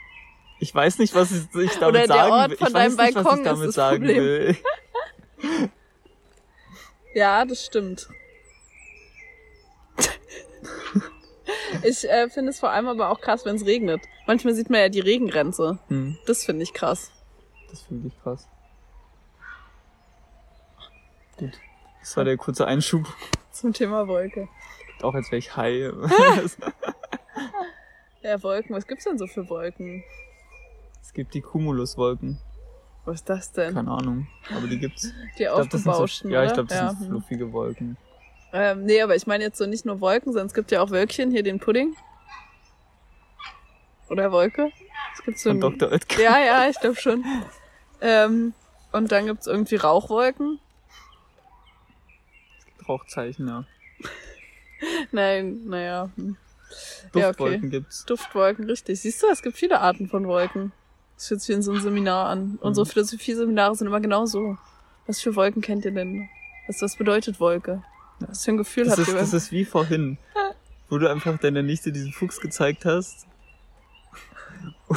[0.59, 1.45] Ich weiß nicht, was ich,
[1.77, 2.57] damit Oder der sagen Ort will.
[2.57, 4.23] von deinem nicht, was Balkon ich ist damit das sagen Problem.
[4.23, 4.57] will.
[7.13, 8.07] Ja, das stimmt.
[11.83, 14.01] ich äh, finde es vor allem aber auch krass, wenn es regnet.
[14.25, 15.79] Manchmal sieht man ja die Regengrenze.
[15.87, 17.11] Hm, Das finde ich krass.
[17.69, 18.47] das finde ich krass.
[21.37, 21.53] Gut.
[22.01, 23.05] Das war der kurze Einschub.
[23.51, 24.47] Zum Thema Wolke.
[25.01, 25.93] Auch als wäre ich high.
[28.23, 28.75] Ja, Wolken.
[28.75, 30.03] Was gibt's denn so für Wolken?
[31.01, 32.39] es gibt die Cumuluswolken.
[33.07, 33.73] Was ist das denn?
[33.73, 34.27] Keine Ahnung.
[34.53, 35.13] Aber die gibt's.
[35.39, 36.89] Die Ich glaub, das sind so, ja, ich glaube, das ja.
[36.89, 37.07] sind hm.
[37.07, 37.95] fluffige Wolken.
[38.51, 40.89] Ähm, nee, aber ich meine jetzt so nicht nur Wolken, sondern es gibt ja auch
[40.89, 41.95] Wölkchen, hier den Pudding.
[44.09, 44.73] Oder Wolke.
[45.13, 45.89] Es gibt so Von Dr.
[45.89, 46.21] Oetker.
[46.21, 47.23] Ja, ja, ich glaube schon.
[48.01, 48.53] Ähm,
[48.91, 50.59] und dann gibt's irgendwie Rauchwolken.
[52.89, 53.63] Rauchzeichen, ja.
[55.13, 56.09] Nein, naja.
[56.17, 56.35] hm.
[57.13, 57.37] Ja, okay.
[57.37, 58.05] Duftwolken gibt's.
[58.05, 58.99] Duftwolken, richtig.
[58.99, 60.73] Siehst du, es gibt viele Arten von Wolken.
[61.17, 62.57] Das fühlt sich in so einem Seminar an.
[62.61, 62.91] Unsere Mhm.
[62.91, 64.57] Philosophie-Seminare sind immer genau so.
[65.07, 66.29] Was für Wolken kennt ihr denn?
[66.67, 67.81] Was, was bedeutet Wolke?
[68.19, 69.19] Was für ein Gefühl Das habt ist, ihr?
[69.19, 70.17] das ist wie vorhin,
[70.89, 73.25] wo du einfach deiner Nichte diesen Fuchs gezeigt hast.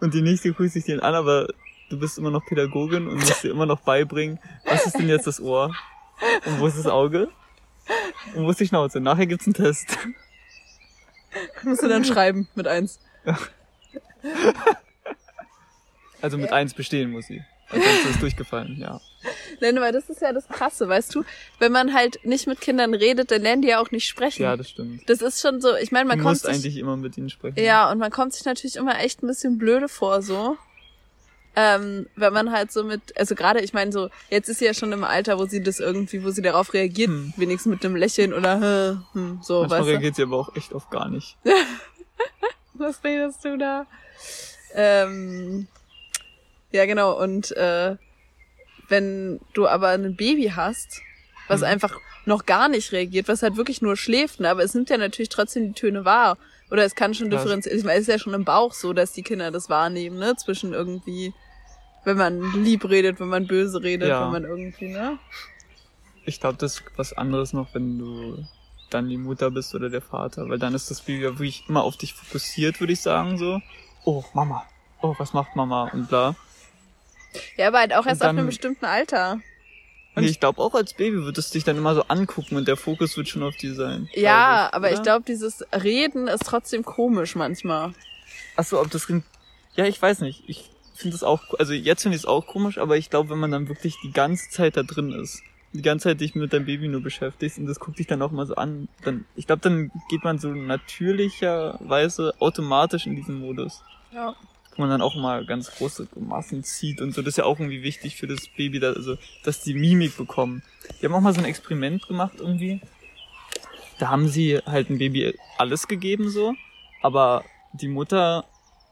[0.00, 1.48] Und die Nichte guckt sich den an, aber
[1.90, 5.26] du bist immer noch Pädagogin und musst dir immer noch beibringen, was ist denn jetzt
[5.26, 5.74] das Ohr?
[6.46, 7.28] Und wo ist das Auge?
[8.34, 9.00] Und wo ist die Schnauze?
[9.00, 9.96] Nachher gibt's einen Test.
[11.62, 13.00] Musst du dann schreiben mit eins.
[16.22, 17.42] Also mit eins bestehen muss sie.
[17.70, 19.00] Ansonsten ist durchgefallen, ja.
[19.60, 21.24] Nein, weil das ist ja das Krasse, weißt du?
[21.58, 24.42] Wenn man halt nicht mit Kindern redet, dann lernen die ja auch nicht sprechen.
[24.42, 25.08] Ja, das stimmt.
[25.08, 27.30] das ist schon so, ich meine, man Du kommt musst sich, eigentlich immer mit ihnen
[27.30, 27.58] sprechen.
[27.58, 30.56] ja, und man kommt sich natürlich immer echt ein bisschen blöde vor, so.
[31.54, 34.74] Ähm, wenn man halt so mit, also gerade, ich meine so, jetzt ist sie ja
[34.74, 37.32] schon im Alter, wo sie das irgendwie, wo sie darauf reagiert, Hm.
[37.36, 39.90] wenigstens mit einem Lächeln oder hm, hm, so, Manchmal weißt du?
[39.92, 41.36] reagiert sie aber auch echt auf gar nicht.
[42.74, 43.86] Was redest du da?
[44.74, 45.68] Ähm,
[46.72, 47.18] ja, genau.
[47.20, 47.96] Und äh,
[48.88, 51.00] wenn du aber ein Baby hast,
[51.48, 51.66] was Mhm.
[51.66, 54.48] einfach noch gar nicht reagiert, was halt wirklich nur schläft, ne?
[54.50, 56.38] aber es nimmt ja natürlich trotzdem die Töne wahr.
[56.70, 57.76] Oder es kann schon differenzieren.
[57.78, 60.36] Ich meine, es ist ja schon im Bauch so, dass die Kinder das wahrnehmen, ne?
[60.36, 61.34] Zwischen irgendwie,
[62.04, 64.22] wenn man lieb redet, wenn man böse redet, Ja.
[64.24, 65.18] wenn man irgendwie, ne?
[66.24, 68.46] Ich glaube, das ist was anderes noch, wenn du
[68.88, 71.82] dann die Mutter bist oder der Vater, weil dann ist das Baby ja wirklich immer
[71.82, 73.60] auf dich fokussiert, würde ich sagen, so.
[74.04, 74.64] Oh, Mama.
[75.02, 75.90] Oh, was macht Mama?
[75.92, 76.34] Und bla.
[77.56, 79.40] Ja, aber halt auch erst Und ab einem dann- bestimmten Alter.
[80.14, 82.56] Und Nee, ich- ich glaube auch als Baby wird es dich dann immer so angucken
[82.56, 84.08] und der Fokus wird schon auf dir sein.
[84.14, 87.94] Ja, glaub aber ich glaube, dieses Reden ist trotzdem komisch manchmal.
[88.56, 89.24] Ach so, ob das Kind.
[89.74, 90.44] Ja, ich weiß nicht.
[90.48, 91.54] Ich finde das auch.
[91.58, 94.12] Also jetzt finde ich es auch komisch, aber ich glaube, wenn man dann wirklich die
[94.12, 95.42] ganze Zeit da drin ist,
[95.72, 98.30] die ganze Zeit dich mit deinem Baby nur beschäftigst und das guckt dich dann auch
[98.30, 103.82] mal so an, dann, ich glaube, dann geht man so natürlicherweise automatisch in diesen Modus.
[104.12, 104.34] Ja.
[104.74, 107.20] Wo man dann auch mal ganz große Massen zieht und so.
[107.20, 110.62] Das ist ja auch irgendwie wichtig für das Baby, da, also, dass die Mimik bekommen.
[111.00, 112.80] Die haben auch mal so ein Experiment gemacht irgendwie.
[113.98, 116.54] Da haben sie halt ein Baby alles gegeben so,
[117.02, 118.46] aber die Mutter,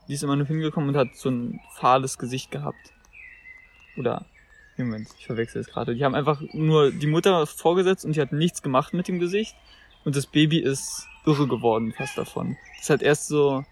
[0.06, 2.92] die ist immer nur hingekommen und hat so ein fahles Gesicht gehabt.
[3.96, 4.26] Oder,
[4.76, 5.94] Moment, ich verwechsel es gerade.
[5.94, 9.54] Die haben einfach nur die Mutter vorgesetzt und die hat nichts gemacht mit dem Gesicht.
[10.04, 12.56] Und das Baby ist irre geworden fast davon.
[12.78, 13.64] Das hat erst so,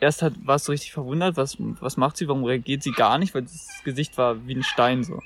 [0.00, 3.18] erst hat, war es so richtig verwundert, was, was macht sie, warum reagiert sie gar
[3.18, 5.22] nicht, weil das Gesicht war wie ein Stein so.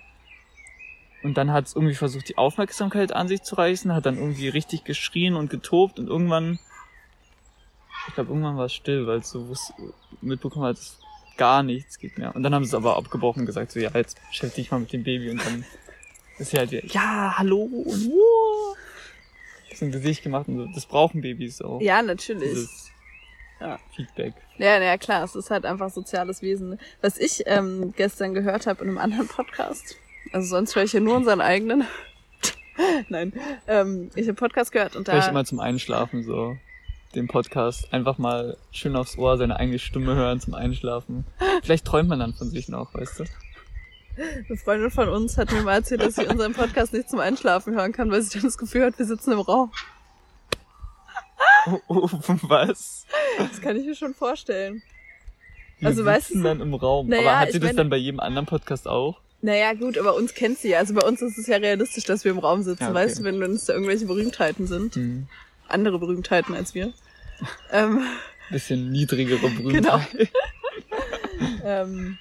[1.23, 4.49] Und dann hat es irgendwie versucht, die Aufmerksamkeit an sich zu reißen, hat dann irgendwie
[4.49, 6.59] richtig geschrien und getobt und irgendwann,
[8.09, 9.55] ich glaube, irgendwann war es still, weil es so
[10.23, 10.99] mitbekommen hat, dass
[11.37, 12.35] gar nichts geht mehr.
[12.35, 14.81] Und dann haben sie es aber abgebrochen und gesagt, so, ja, jetzt beschäftige dich mal
[14.81, 15.65] mit dem Baby und dann
[16.39, 18.77] ist sie halt wieder, ja, hallo und wow.
[19.75, 20.67] So ein Gesicht gemacht und so.
[20.75, 21.81] Das brauchen Babys auch.
[21.81, 22.51] Ja, natürlich.
[22.51, 22.91] Dieses
[23.61, 23.79] Ja.
[23.95, 24.35] Feedback.
[24.59, 26.79] Ja, na ja, klar, es ist halt einfach soziales Wesen.
[27.03, 29.97] Was ich ähm, gestern gehört habe in einem anderen Podcast,
[30.33, 31.85] also sonst höre ich ja nur unseren eigenen.
[33.09, 33.33] Nein,
[33.67, 36.57] ähm, ich habe Podcast gehört und Höre ich da immer zum Einschlafen so
[37.15, 37.93] den Podcast.
[37.93, 41.25] Einfach mal schön aufs Ohr seine eigene Stimme hören zum Einschlafen.
[41.63, 43.25] Vielleicht träumt man dann von sich noch, weißt du?
[44.17, 47.75] eine Freundin von uns hat mir mal erzählt, dass sie unseren Podcast nicht zum Einschlafen
[47.75, 49.71] hören kann, weil sie dann das Gefühl hat, wir sitzen im Raum.
[52.43, 53.07] Was?
[53.39, 54.83] Das kann ich mir schon vorstellen.
[55.79, 57.09] Wir Also, weißt du- dann im Raum.
[57.09, 59.21] Naja, Aber hat sie das mein- dann bei jedem anderen Podcast auch?
[59.43, 60.79] Naja, gut, aber uns kennt sie ja.
[60.79, 62.99] Also bei uns ist es ja realistisch, dass wir im Raum sitzen, Ja, okay.
[62.99, 64.95] weißt du, wenn uns da irgendwelche Berühmtheiten sind.
[64.97, 65.27] Hm.
[65.69, 66.93] Andere Berühmtheiten als wir.
[67.73, 68.05] ähm,
[68.51, 70.05] Bisschen niedrigere Brüder.
[70.13, 70.29] Genau.
[71.65, 72.19] ähm,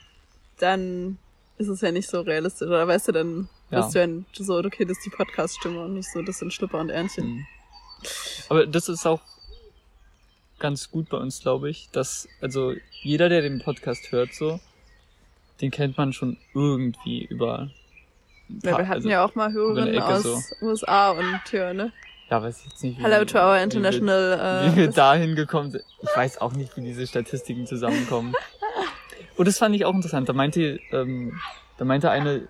[0.59, 1.17] dann
[1.57, 2.67] ist es ja nicht so realistisch.
[2.67, 3.81] Oder weißt du, dann Ja.
[3.81, 4.07] bist du ja
[4.45, 7.23] so, okay, das ist die Podcast-Stimme und nicht so, das sind Schlüpper und Ärmchen.
[7.25, 7.47] Hm.
[8.49, 9.21] Aber das ist auch
[10.59, 14.59] ganz gut bei uns, glaube ich, dass, also jeder, der den Podcast hört, so,
[15.61, 17.69] den kennt man schon irgendwie über
[18.63, 20.39] Ja, wir hatten also, ja auch mal Hörerinnen aus so.
[20.61, 21.91] USA und hier, ne?
[22.29, 22.99] ja, weiß ich jetzt nicht.
[22.99, 24.71] Wie, Hello to our wie wir- international.
[24.71, 25.83] wie wir Äh, da hingekommen sind.
[26.01, 28.33] Ich weiß auch nicht, wie diese Statistiken zusammenkommen.
[29.37, 30.27] Und das fand ich auch interessant.
[30.27, 31.39] Da meinte, ähm,
[31.77, 32.47] da meinte eine,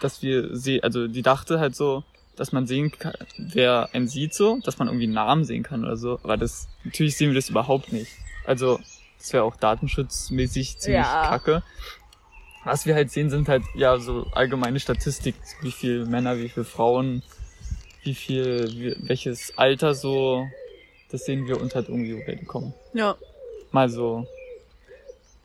[0.00, 2.04] dass wir sie, also die dachte halt so,
[2.36, 5.84] dass man sehen kann, wer einen sieht so, dass man irgendwie einen Namen sehen kann
[5.84, 6.18] oder so.
[6.22, 8.10] Aber das, natürlich sehen wir das überhaupt nicht.
[8.44, 8.80] Also,
[9.18, 11.28] das wäre auch datenschutzmäßig ziemlich Ja.
[11.28, 11.62] kacke.
[12.64, 16.64] Was wir halt sehen, sind halt, ja, so allgemeine Statistik, wie viel Männer, wie viel
[16.64, 17.22] Frauen,
[18.04, 20.46] wie viel, wie, welches Alter so,
[21.10, 22.72] das sehen wir und halt irgendwie woher die kommen.
[22.94, 23.16] ja.
[23.72, 24.26] Mal so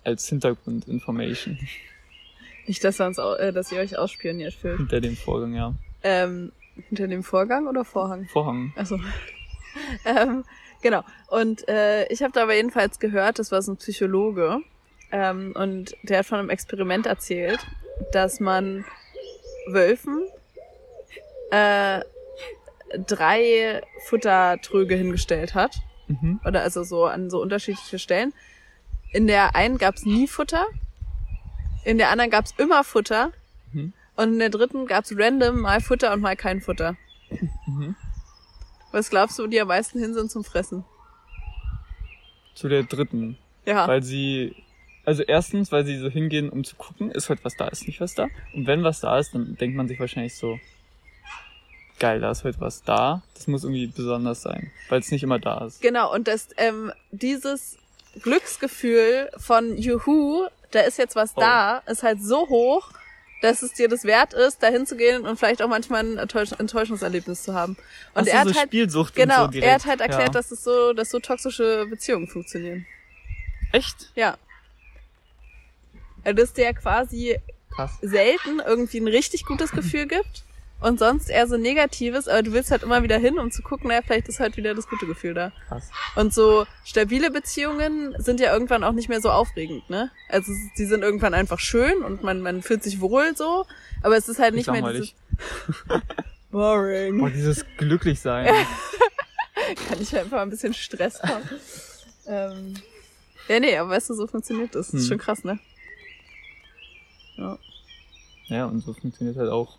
[0.03, 1.57] als Hintergrundinformation
[2.67, 4.77] Nicht, dass, wir uns, äh, dass ihr euch ausspioniert fühlt.
[4.77, 5.73] hinter dem Vorgang, ja.
[6.03, 6.51] Ähm,
[6.89, 8.27] hinter dem Vorgang oder Vorhang?
[8.27, 8.73] Vorhang.
[8.75, 8.99] Also,
[10.05, 10.43] ähm,
[10.81, 11.03] genau.
[11.27, 14.59] Und äh, ich habe da aber jedenfalls gehört, das war so ein Psychologe,
[15.11, 17.59] ähm, und der hat von einem Experiment erzählt,
[18.11, 18.85] dass man
[19.67, 20.25] Wölfen
[21.51, 22.01] äh,
[23.05, 25.75] drei Futtertröge hingestellt hat.
[26.07, 26.39] Mhm.
[26.45, 28.33] Oder also so an so unterschiedliche Stellen.
[29.11, 30.65] In der einen gab's nie Futter,
[31.85, 33.31] in der anderen gab's immer Futter
[33.73, 33.93] Mhm.
[34.17, 36.95] Und in der dritten gab's random mal Futter und mal kein Futter.
[37.65, 37.95] Mhm.
[38.91, 40.83] Was glaubst du, wo die am meisten hin sind zum Fressen?
[42.55, 43.37] Zu der dritten.
[43.65, 43.87] Ja.
[43.87, 44.55] Weil sie,
[45.05, 47.99] also erstens, weil sie so hingehen, um zu gucken, ist heute was da, ist nicht
[48.01, 48.27] was da.
[48.53, 50.59] Und wenn was da ist, dann denkt man sich wahrscheinlich so,
[51.99, 53.21] geil, da ist heute was da.
[53.35, 55.81] Das muss irgendwie besonders sein, weil es nicht immer da ist.
[55.81, 57.77] Genau, und das, ähm, dieses
[58.21, 61.41] Glücksgefühl von Juhu, da ist jetzt was Oh.
[61.41, 62.89] da, ist halt so hoch,
[63.41, 67.43] dass es dir das wert ist, da hinzugehen und vielleicht auch manchmal ein Enttäusch Enttäuschungserlebnis
[67.43, 67.77] zu haben.
[68.13, 70.33] Und so, er hat so halt, Spielsucht genau, so er hat halt erklärt, ja.
[70.33, 72.85] dass es so, dass so toxische Beziehungen funktionieren.
[73.71, 74.11] Echt?
[74.15, 74.37] Ja.
[76.25, 77.39] Ja, Dass der quasi
[77.75, 77.91] Krass.
[78.01, 80.43] selten irgendwie ein richtig gutes Gefühl gibt
[80.79, 83.87] und sonst eher so negatives, aber du willst halt immer wieder hin, um zu gucken,
[83.89, 85.51] naja, vielleicht ist halt wieder das gute Gefühl da.
[85.67, 85.89] Krass.
[86.15, 90.11] Und so stabile Beziehungen sind ja irgendwann auch nicht mehr so aufregend, ne?
[90.29, 93.65] Also die sind irgendwann einfach schön und man, man fühlt sich wohl so,
[94.03, 95.13] aber es ist halt nicht mehr dieses
[96.51, 97.19] Boring.
[97.19, 98.47] Boah, dieses Glücklichsein.
[99.89, 101.43] Kann ich einfach ein bisschen Stress haben.
[102.27, 102.73] ähm,
[103.49, 104.87] ja, nee, aber weißt du, so funktioniert das.
[104.91, 105.07] Das ist Hm.
[105.09, 105.59] schon krass, ne?
[107.37, 107.57] Ja.
[108.47, 109.77] Ja, und so funktioniert halt auch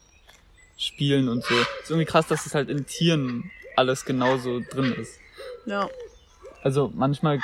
[0.79, 1.55] Spielen und so.
[1.83, 5.19] Ist irgendwie krass, dass es halt in Tieren alles genauso drin ist.
[5.67, 5.91] Ja.
[6.63, 7.41] Also manchmal,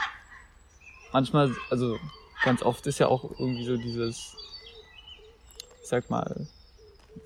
[1.13, 1.99] manchmal, also
[2.45, 4.37] ganz oft ist ja auch irgendwie so dieses,
[5.83, 6.47] ich sag mal,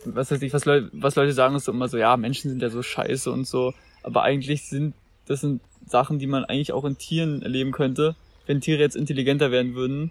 [0.05, 2.63] was weiß ich, was, Leu was Leute sagen, ist so immer so, ja, Menschen sind
[2.63, 3.75] ja so scheiße und so.
[4.03, 4.95] Aber eigentlich sind,
[5.27, 8.17] das sind Sachen, die man eigentlich auch in Tieren erleben könnte.
[8.47, 10.11] Wenn Tiere jetzt intelligenter werden würden,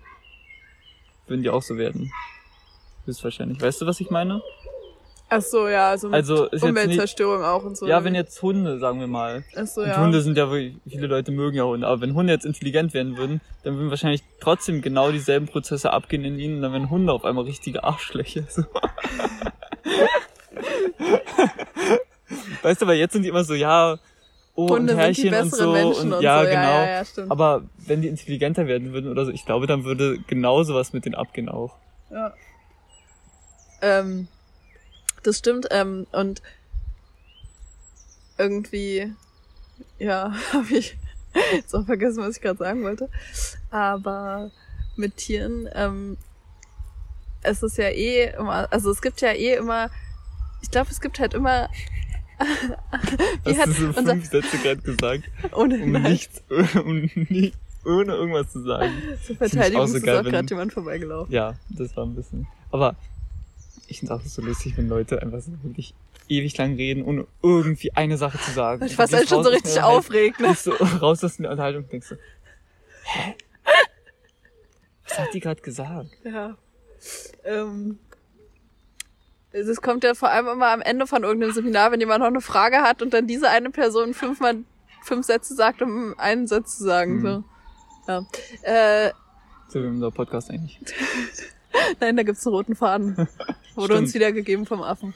[1.27, 2.11] würden die auch so werden.
[3.05, 3.61] Höchstwahrscheinlich.
[3.61, 4.41] Weißt du, was ich meine?
[5.29, 7.85] Ach so, ja, also mit Also ist jetzt nicht, Umweltzerstörung auch und so.
[7.85, 9.99] ja, wenn jetzt Hunde, sagen wir mal, Ach so, und ja.
[9.99, 13.17] Hunde sind ja wirklich, viele Leute mögen ja Hunde, aber wenn Hunde jetzt intelligent werden
[13.17, 17.25] würden, dann würden wahrscheinlich trotzdem genau dieselben Prozesse abgehen in ihnen, dann wären Hunde auf
[17.25, 18.43] einmal richtige Arschlöcher.
[18.47, 18.63] So.
[22.61, 23.97] weißt du, weil jetzt sind die immer so, ja,
[24.55, 26.45] oh, Hunde und Herrchen und so, Menschen und, und ja, so.
[26.45, 26.61] genau.
[26.61, 27.25] Ja, ja, ja.
[27.27, 31.03] Aber wenn die intelligenter werden würden oder so, ich glaube, dann würde genau sowas mit
[31.03, 31.75] denen abgehen auch.
[32.09, 32.33] Ja.
[33.81, 34.29] Ähm,
[35.27, 35.67] das stimmt.
[35.71, 36.41] Ähm, und
[38.37, 39.11] irgendwie,
[39.99, 40.97] ja, habe ich
[41.53, 43.09] jetzt auch vergessen, was ich gerade sagen wollte.
[43.69, 44.51] Aber
[44.95, 46.17] mit Tieren, ähm,
[47.41, 49.89] es ist ja eh immer, also es gibt ja eh immer,
[50.61, 51.69] ich glaube, es gibt halt immer,
[53.45, 56.43] wie Hast du so fünf Sätze gerade gesagt, ohne, um nichts,
[56.75, 57.53] um nie,
[57.85, 58.91] ohne irgendwas zu sagen.
[59.25, 61.33] zur Verteidigung auch so ist geil, auch gerade jemand vorbeigelaufen.
[61.33, 62.47] Ja, das war ein bisschen.
[62.71, 62.95] Aber
[63.87, 65.93] ich finde auch so lustig, wenn Leute einfach so wirklich
[66.29, 68.81] ewig lang reden, ohne irgendwie eine Sache zu sagen.
[68.97, 70.53] Was Du halt schon so richtig aufregt, ne?
[70.55, 70.71] So
[71.01, 72.15] raus aus der Unterhaltung und denkst so,
[73.03, 73.35] hä?
[75.07, 76.09] Was hat die gerade gesagt?
[76.23, 76.57] Ja.
[77.45, 77.97] Ähm,
[79.51, 82.41] es kommt ja vor allem immer am Ende von irgendeinem Seminar, wenn jemand noch eine
[82.41, 84.57] Frage hat und dann diese eine Person fünfmal
[85.03, 87.21] fünf Sätze sagt, um einen Satz zu sagen.
[87.21, 87.21] Mhm.
[87.21, 87.43] So.
[88.07, 88.25] Ja.
[88.63, 89.11] Äh,
[89.69, 90.79] So wie unser Podcast eigentlich.
[91.99, 93.15] nein, da gibt's einen roten Faden.
[93.75, 93.99] Wurde Stimmt.
[94.07, 95.13] uns wiedergegeben vom Affen.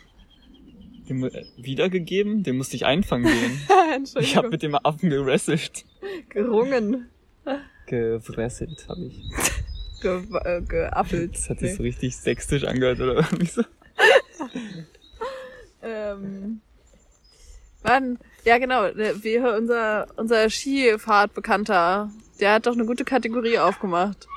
[1.10, 2.43] Den äh, wiedergegeben?
[2.43, 3.60] Den musste ich einfangen gehen.
[3.93, 4.21] Entschuldigung.
[4.24, 5.86] Ich habe mit dem Affen gerasselt.
[6.30, 7.10] gerungen.
[7.88, 9.21] Gewresselt habe ich.
[10.02, 11.36] Ge äh, geappelt.
[11.36, 11.76] Das hat sich Nee.
[11.76, 13.63] so richtig sexistisch angehört, oder irgendwie so.
[15.84, 16.62] Ähm,
[17.84, 24.28] Mann, ja genau, der- wie unser, unser Skifahrtbekannter, der hat doch eine gute Kategorie aufgemacht.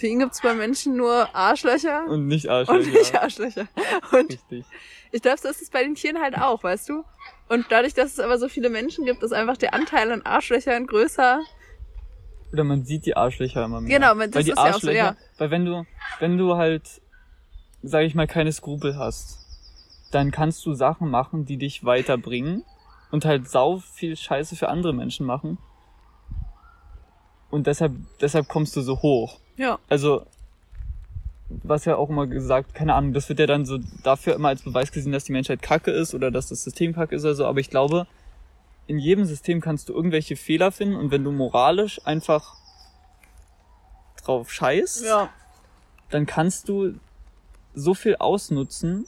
[0.00, 2.80] Für ihn gibt's bei Menschen nur Arschlöcher Und nicht Arschlöcher.
[2.88, 3.68] und nicht Arschlöcher.
[4.12, 4.64] Und Richtig.
[5.12, 7.04] ich glaube, das ist bei den Tieren halt auch, weißt du?
[7.50, 10.86] Und dadurch, dass es aber so viele Menschen gibt, ist einfach der Anteil an Arschlöchern
[10.86, 11.42] größer.
[12.50, 13.98] Oder man sieht die Arschlöcher immer mehr.
[13.98, 15.16] Genau, man- das weil die ist ja auch so, Arschlöcher, ja.
[15.36, 15.84] Weil wenn du,
[16.18, 17.02] wenn du halt,
[17.82, 19.38] sag ich mal, keine Skrupel hast,
[20.12, 22.64] dann kannst du Sachen machen, die dich weiterbringen
[23.10, 25.58] und halt sau viel Scheiße für andere Menschen machen.
[27.50, 29.40] Und deshalb, deshalb kommst du so hoch.
[29.60, 29.78] Ja.
[29.90, 30.24] Also,
[31.50, 34.62] was ja auch immer gesagt, keine Ahnung, das wird ja dann so dafür immer als
[34.62, 37.44] Beweis gesehen, dass die Menschheit kacke ist oder dass das System kacke ist oder so,
[37.44, 38.06] aber ich glaube,
[38.86, 42.56] in jedem System kannst du irgendwelche Fehler finden und wenn du moralisch einfach
[44.24, 45.28] drauf scheißt, Ja.
[46.08, 46.94] dann kannst du
[47.74, 49.04] so viel ausnutzen,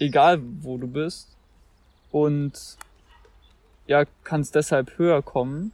[0.00, 1.28] egal wo du bist
[2.10, 2.76] und
[3.86, 5.72] ja, kannst deshalb höher kommen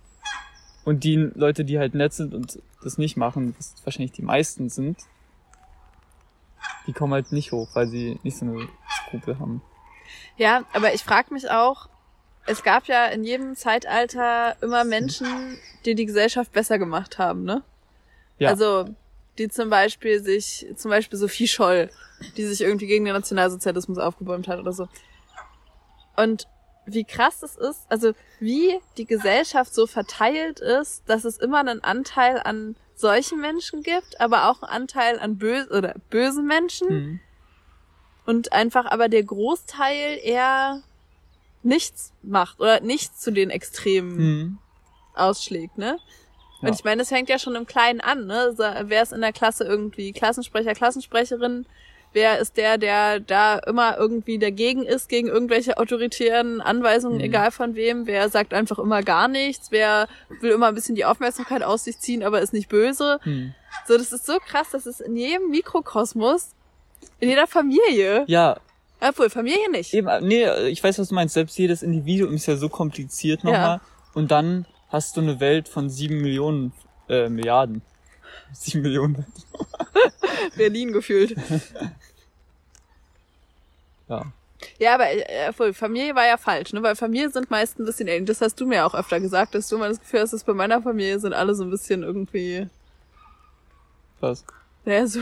[0.84, 4.68] und die Leute, die halt nett sind und das nicht machen, was wahrscheinlich die meisten
[4.68, 4.98] sind,
[6.86, 8.68] die kommen halt nicht hoch, weil sie nicht so eine
[9.06, 9.62] Skrupel haben.
[10.36, 11.88] Ja, aber ich frage mich auch,
[12.46, 17.62] es gab ja in jedem Zeitalter immer Menschen, die die Gesellschaft besser gemacht haben, ne?
[18.38, 18.50] Ja.
[18.50, 18.86] Also,
[19.38, 21.90] die zum Beispiel sich, zum Beispiel Sophie Scholl,
[22.36, 24.88] die sich irgendwie gegen den Nationalsozialismus aufgebäumt hat oder so.
[26.16, 26.46] Und
[26.86, 31.82] wie krass es ist, also wie die Gesellschaft so verteilt ist, dass es immer einen
[31.82, 37.20] Anteil an solchen Menschen gibt, aber auch einen Anteil an böse oder bösen Menschen Hm.
[38.26, 40.82] und einfach aber der Großteil eher
[41.62, 44.58] nichts macht oder nichts zu den Extremen Hm.
[45.14, 45.98] ausschlägt, ne?
[46.60, 46.68] Ja.
[46.68, 48.54] Und ich meine, das fängt ja schon im Kleinen an, ne?
[48.84, 51.66] Wer ist in der Klasse irgendwie Klassensprecher, Klassensprecherin?
[52.14, 57.24] Wer ist der, der da immer irgendwie dagegen ist, gegen irgendwelche autoritären Anweisungen, Mhm.
[57.24, 58.06] egal von wem?
[58.06, 59.70] Wer sagt einfach immer gar nichts?
[59.70, 60.08] Wer
[60.40, 63.18] will immer ein bisschen die Aufmerksamkeit aus sich ziehen, aber ist nicht böse?
[63.24, 63.52] Hm.
[63.86, 66.52] So, das ist so krass, dass es in jedem Mikrokosmos,
[67.20, 68.56] in jeder Familie, Ja,
[69.00, 69.92] obwohl Familie nicht.
[69.92, 71.34] eben, äh, nee, ich weiß, was du meinst.
[71.34, 73.78] Selbst jedes Individuum ist ja so kompliziert nochmal.
[73.78, 73.80] Ja.
[74.14, 76.72] Und dann hast du eine Welt von sieben Millionen,
[77.08, 77.82] äh, Milliarden.
[78.52, 79.26] Sieben Millionen.
[80.56, 81.34] Berlin gefühlt.
[84.08, 84.32] Ja.
[84.78, 86.82] Ja, aber äh, Familie war ja falsch, ne?
[86.82, 88.28] Weil Familie sind meist ein bisschen ähnlich.
[88.28, 90.54] Das hast du mir auch öfter gesagt, dass du mal das Gefühl hast, dass bei
[90.54, 92.68] meiner Familie sind alle so ein bisschen irgendwie,
[94.20, 94.44] Was?
[94.84, 95.20] naja, so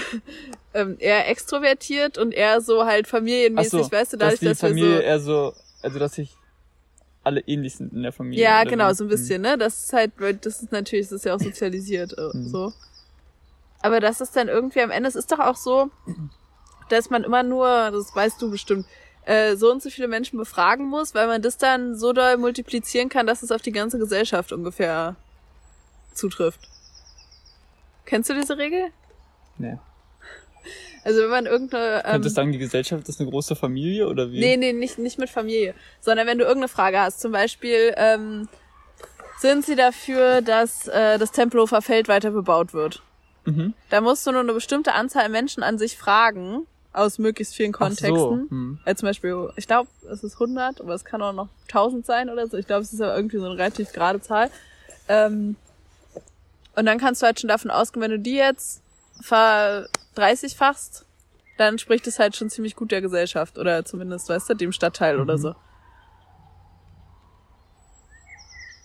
[0.74, 4.60] ähm, eher extrovertiert und eher so halt familienmäßig, so, weißt du, dass dadurch, die dass
[4.60, 5.02] Familie wir so.
[5.02, 6.30] eher so, also dass sich
[7.22, 8.42] alle ähnlich sind in der Familie.
[8.42, 9.58] Ja, genau, so ein bisschen, ne?
[9.58, 12.48] Das ist halt, weil das ist natürlich, das ist ja auch sozialisiert, äh, Mhm.
[12.48, 12.72] so.
[13.82, 15.90] Aber das ist dann irgendwie am Ende, es ist doch auch so,
[16.92, 18.86] dass man immer nur, das weißt du bestimmt,
[19.24, 23.08] äh, so und so viele Menschen befragen muss, weil man das dann so doll multiplizieren
[23.08, 25.16] kann, dass es auf die ganze Gesellschaft ungefähr
[26.14, 26.60] zutrifft.
[28.06, 28.86] Kennst du diese Regel?
[29.58, 29.78] Nee.
[31.04, 32.02] Also wenn man irgendeine...
[32.04, 34.40] Ähm, Könntest du sagen, die Gesellschaft ist eine große Familie oder wie?
[34.40, 35.74] Nee, nee, nicht, nicht mit Familie.
[36.00, 38.48] Sondern wenn du irgendeine Frage hast, zum Beispiel, ähm,
[39.38, 43.02] sind sie dafür, dass äh, das Tempelhofer Feld weiter bebaut wird?
[43.44, 43.74] Mhm.
[43.88, 47.78] Da musst du nur eine bestimmte Anzahl Menschen an sich fragen, aus möglichst vielen Ach
[47.78, 47.84] so.
[47.84, 48.50] Kontexten.
[48.50, 48.78] Hm.
[48.84, 52.28] Äh, zum Beispiel, ich glaube, es ist 100, aber es kann auch noch 1000 sein
[52.30, 52.56] oder so.
[52.56, 54.50] Ich glaube, es ist aber irgendwie so eine relativ gerade Zahl.
[55.08, 55.56] Ähm,
[56.76, 58.82] und dann kannst du halt schon davon ausgehen, wenn du die jetzt
[59.20, 61.04] ver 30-fachst,
[61.58, 65.20] dann spricht es halt schon ziemlich gut der Gesellschaft oder zumindest, weißt du, dem Stadtteil
[65.20, 65.40] oder Mhm.
[65.42, 65.54] so.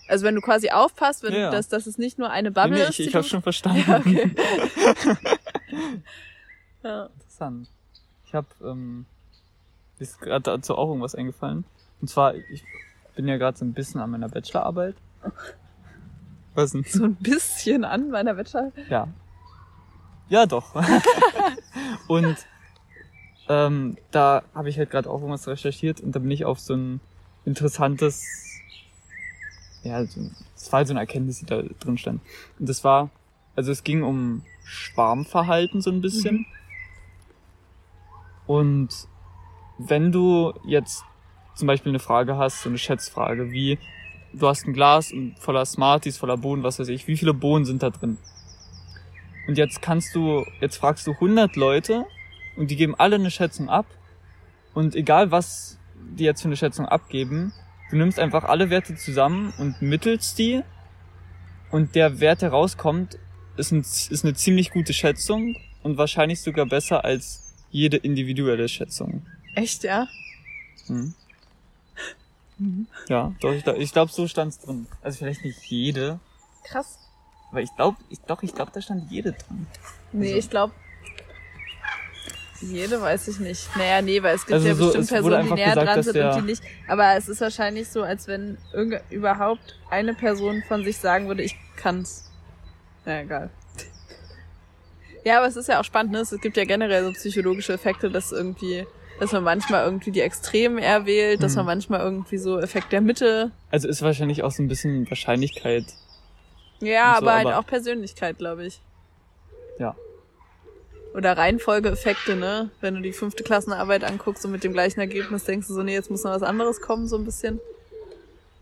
[0.08, 1.50] Also wenn du quasi aufpasst, wenn Ja, ja.
[1.50, 3.00] das, dass es nicht nur eine Nee, Bubble nee, ist.
[3.00, 3.82] ich, ich habe schon verstanden.
[3.88, 4.30] Ja, okay.
[6.84, 7.06] ja.
[7.06, 7.68] Interessant.
[8.26, 9.06] Ich habe ähm,
[9.98, 11.64] ist gerade dazu auch irgendwas eingefallen.
[12.00, 12.64] Und zwar, ich
[13.14, 14.96] bin ja gerade so ein bisschen an meiner Bachelorarbeit.
[16.54, 16.84] Was denn?
[16.84, 18.72] So ein bisschen an meiner Bachelor.
[18.88, 19.08] Ja.
[20.28, 20.74] Ja, doch.
[22.08, 22.36] und
[23.48, 26.74] ähm, da habe ich halt gerade auch irgendwas recherchiert und da bin ich auf so
[26.74, 27.00] ein
[27.44, 28.24] interessantes,
[29.84, 30.20] ja, so,
[30.54, 32.20] das war halt so eine Erkenntnis, die da drin stand.
[32.58, 33.10] Und das war,
[33.54, 36.46] also es ging um Schwarmverhalten so ein bisschen.
[38.46, 38.88] Und
[39.78, 41.04] wenn du jetzt
[41.54, 43.78] zum Beispiel eine Frage hast, so eine Schätzfrage, wie
[44.32, 47.82] du hast ein Glas voller Smarties, voller Bohnen, was weiß ich, wie viele Bohnen sind
[47.82, 48.18] da drin?
[49.48, 52.04] Und jetzt kannst du, jetzt fragst du 100 Leute
[52.56, 53.86] und die geben alle eine Schätzung ab.
[54.74, 55.78] Und egal was
[56.16, 57.52] die jetzt für eine Schätzung abgeben,
[57.90, 60.62] du nimmst einfach alle Werte zusammen und mittelst die.
[61.70, 63.18] Und der Wert, der rauskommt,
[63.56, 67.45] ist, ein, ist eine ziemlich gute Schätzung und wahrscheinlich sogar besser als
[67.76, 69.22] jede individuelle Schätzung.
[69.54, 70.08] Echt, ja?
[70.86, 71.14] Hm.
[73.08, 74.86] Ja, doch, ich, ich glaube, so stand's drin.
[75.02, 76.20] Also vielleicht nicht jede,
[76.64, 76.98] Krass.
[77.50, 79.66] Aber ich glaube, ich, doch, ich glaube, da stand jede drin.
[80.12, 80.72] Nee, Also- ich glaube.
[82.62, 83.68] Jede weiß ich nicht.
[83.76, 86.02] Naja, nee, weil es gibt Also ja so, bestimmt es Personen, die näher gesagt, dran
[86.02, 86.62] sind und die nicht.
[86.88, 88.56] Aber es ist wahrscheinlich so, als wenn
[89.10, 92.30] überhaupt eine Person von sich sagen würde, ich kann's.
[93.04, 93.50] Na egal.
[95.26, 96.20] Ja, aber es ist ja auch spannend, ne?
[96.20, 98.86] Es gibt ja generell so psychologische Effekte, dass irgendwie,
[99.18, 101.56] dass man manchmal irgendwie die Extremen eher wählt, dass Hm.
[101.56, 103.50] man manchmal irgendwie so Effekt der Mitte.
[103.72, 105.84] Also ist wahrscheinlich auch so ein bisschen Wahrscheinlichkeit.
[106.78, 108.80] Ja, so, aber halt aber- auch Persönlichkeit, glaube ich.
[109.80, 109.96] Ja.
[111.12, 112.70] Oder Reihenfolgeeffekte, ne?
[112.80, 115.94] Wenn du die fünfte Klassenarbeit anguckst und mit dem gleichen Ergebnis denkst du so, nee,
[115.94, 117.58] jetzt muss noch was anderes kommen, so ein bisschen.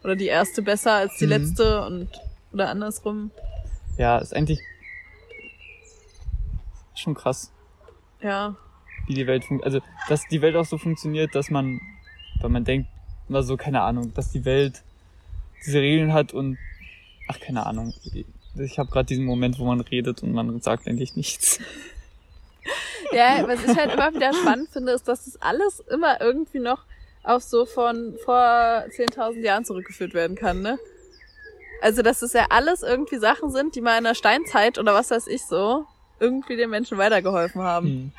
[0.02, 1.30] Oder die erste besser als die Mhm.
[1.30, 2.08] letzte und
[2.54, 3.32] oder andersrum.
[3.98, 4.60] Ja, ist eigentlich
[6.94, 7.52] schon krass,
[8.20, 8.54] Ja.
[9.06, 9.82] wie die Welt funktioniert.
[9.82, 11.80] Also, dass die Welt auch so funktioniert, dass man,
[12.40, 12.88] weil man denkt,
[13.28, 14.82] immer so, keine Ahnung, dass die Welt
[15.64, 16.58] diese Regeln hat und,
[17.28, 17.94] ach, keine Ahnung.
[18.56, 21.58] Ich habe gerade diesen Moment, wo man redet und man sagt eigentlich nichts.
[23.12, 26.84] Ja, was ich halt immer wieder spannend finde, ist, dass das alles immer irgendwie noch
[27.22, 30.78] auf so von vor 10.000 Jahren zurückgeführt werden kann, ne?
[31.82, 35.10] Also, dass es ja alles irgendwie Sachen sind, die mal in der Steinzeit oder was
[35.10, 35.86] weiß ich so,
[36.20, 37.86] irgendwie den Menschen weitergeholfen haben.
[37.86, 38.12] Hm.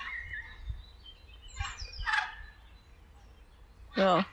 [3.95, 4.25] Ja.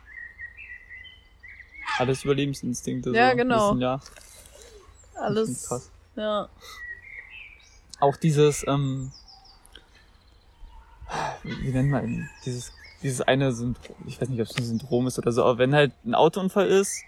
[1.97, 3.11] Alles Überlebensinstinkte.
[3.11, 3.37] Ja, so.
[3.37, 3.69] genau.
[3.69, 3.99] Bisschen, ja,
[5.15, 5.67] Alles.
[5.67, 5.91] krass.
[6.15, 6.49] Ja.
[7.99, 9.11] Auch dieses, ähm,
[11.43, 12.29] wie nennt man?
[12.45, 12.71] Dieses,
[13.01, 15.73] dieses eine Syndrom, ich weiß nicht, ob es ein Syndrom ist oder so, aber wenn
[15.73, 17.03] halt ein Autounfall ist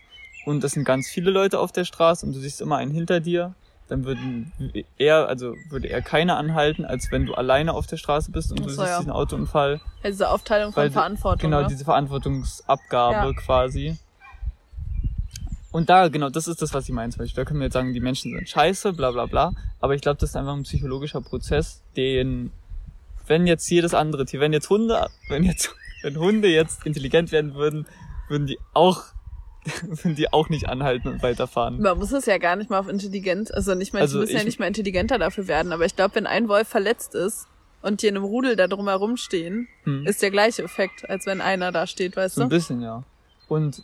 [0.45, 3.19] und es sind ganz viele Leute auf der Straße und du siehst immer einen hinter
[3.19, 3.55] dir,
[3.87, 4.51] dann würden
[4.97, 8.61] eher, also würde er keiner anhalten, als wenn du alleine auf der Straße bist und
[8.61, 8.97] Ach du so, siehst ja.
[8.97, 9.79] diesen Autounfall.
[10.03, 11.49] Ja, diese Aufteilung von Verantwortung.
[11.49, 11.67] Genau, ne?
[11.67, 13.33] diese Verantwortungsabgabe Ja.
[13.33, 13.97] quasi.
[15.71, 17.43] Und da, genau, das ist das, was ich meine zum Beispiel.
[17.43, 19.51] Da können wir jetzt sagen, die Menschen sind scheiße, bla bla bla.
[19.81, 22.51] Aber ich glaube, das ist einfach ein psychologischer Prozess, den,
[23.27, 27.55] wenn jetzt jedes andere Tier, wenn jetzt Hunde, wenn jetzt, wenn Hunde jetzt intelligent werden
[27.55, 27.85] würden,
[28.29, 29.03] würden die auch,
[29.83, 31.81] würden die auch nicht anhalten und weiterfahren.
[31.81, 34.33] Man muss es ja gar nicht mal auf Intelligenz, also nicht mal, Also die müssen
[34.33, 37.47] ja ich- nicht mal intelligenter dafür werden, aber ich glaube, wenn ein Wolf verletzt ist
[37.81, 40.05] und die in einem Rudel da drumherum stehen, Hm.
[40.05, 42.55] ist der gleiche Effekt, als wenn einer da steht, weißt So ein du?
[42.55, 43.03] bisschen, ja.
[43.47, 43.81] Und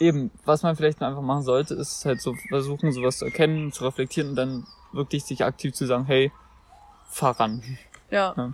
[0.00, 3.84] eben, was man vielleicht einfach machen sollte, ist halt so versuchen, sowas zu erkennen, zu
[3.84, 6.30] reflektieren und dann wirklich sich aktiv zu sagen, hey,
[7.08, 7.62] fahr ran.
[8.10, 8.34] Ja.
[8.36, 8.52] Ja.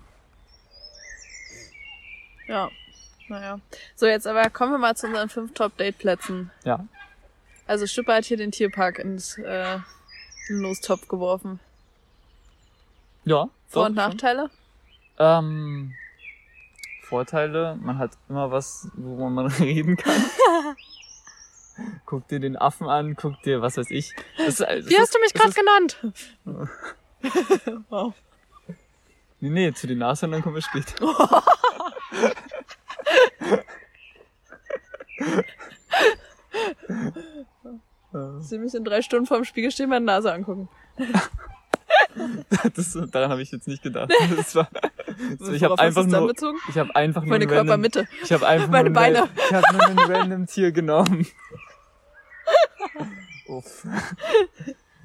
[2.48, 2.70] Ja.
[3.30, 3.60] Naja.
[3.94, 6.50] So, jetzt aber kommen wir mal zu unseren fünf Top-Date-Plätzen.
[6.64, 6.84] Ja.
[7.68, 9.76] Also Schipper hat hier den Tierpark ins äh,
[10.48, 11.60] in den Lostopf geworfen.
[13.24, 13.48] Ja.
[13.68, 13.94] Vor- und.
[13.94, 14.50] Nachteile?
[15.20, 15.94] Ähm,
[17.04, 20.24] Vorteile, man hat immer was, wo man reden kann.
[22.06, 24.12] guck dir den Affen an, guck dir, was weiß ich.
[24.38, 25.98] Das, das Wie hast du mich gerade genannt?
[27.90, 28.12] wow.
[29.38, 30.96] Nee, nee, zu den Nashörnern kommen wir später.
[38.12, 40.68] Äh, Sie mich in drei Stunden vorm Spiegel stehen, meine Nase angucken.
[42.74, 44.12] das, daran habe ich jetzt nicht gedacht.
[44.36, 44.68] Das war,
[45.38, 46.32] das, ich habe einfach nur,
[46.68, 48.08] ich habe einfach nur Meine ein random- Körpermitte.
[48.22, 49.28] Ich habe einfach Meine nur ein Beine.
[49.36, 51.26] Ich habe nur ein random Tier genommen.
[53.46, 53.86] Uff.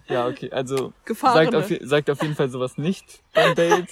[0.07, 1.51] Ja, okay, also Gefahrene.
[1.51, 3.89] sagt auf, sagt auf jeden Fall sowas nicht beim Date.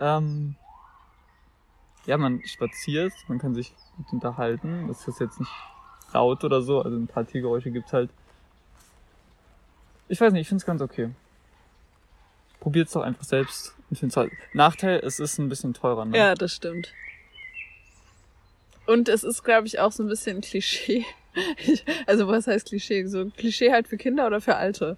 [0.00, 0.56] ähm,
[2.06, 3.74] ja, man spaziert, man kann sich
[4.10, 4.88] unterhalten.
[4.88, 5.50] Das ist jetzt nicht
[6.12, 8.10] laut oder so, also ein paar Tiergeräusche gibt's halt.
[10.08, 11.10] Ich weiß nicht, ich find's ganz okay.
[12.60, 13.74] Probiert's doch einfach selbst.
[13.90, 14.32] Ich find's halt.
[14.52, 16.16] Nachteil, es ist ein bisschen teurer, ne?
[16.16, 16.92] Ja, das stimmt.
[18.86, 21.04] Und es ist, glaube ich, auch so ein bisschen Klischee.
[22.06, 23.06] Also was heißt Klischee?
[23.06, 24.96] So Klischee halt für Kinder oder für Alte?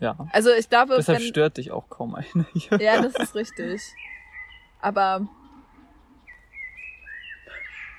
[0.00, 0.16] ja.
[0.32, 2.80] Also ich glaube, Deshalb wenn, stört dich auch kaum einer hier.
[2.80, 3.82] ja, das ist richtig.
[4.80, 5.28] Aber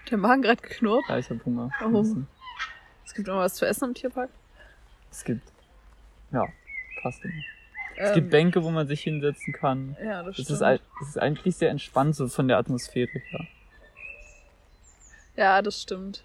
[0.09, 1.03] der Magen gerade geknurrt.
[1.07, 1.71] Ja, ich habe Hunger.
[1.85, 2.05] Oh.
[3.05, 4.29] Es gibt noch was zu essen im Tierpark.
[5.11, 5.41] Es gibt,
[6.31, 6.45] ja,
[7.01, 7.33] passt immer.
[7.97, 9.97] Es Ähm, gibt Bänke, wo man sich hinsetzen kann.
[10.03, 10.49] Ja, das Es stimmt.
[10.57, 13.47] ist, ein- es ist eigentlich sehr entspannt, so von der Atmosphäre her.
[15.35, 16.23] ja, das stimmt.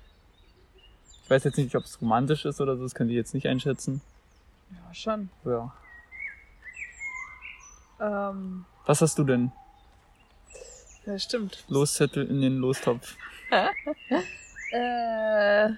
[1.24, 3.46] Ich weiß jetzt nicht, ob es romantisch ist oder so, das könnt ihr jetzt nicht
[3.48, 4.02] einschätzen.
[4.70, 5.30] Ja, schon.
[5.44, 5.72] Ja.
[8.00, 9.50] Ähm, Was hast du denn?
[11.06, 11.64] ja, stimmt.
[11.68, 13.16] Loszettel in den Lostopf.
[14.72, 15.68] Äh,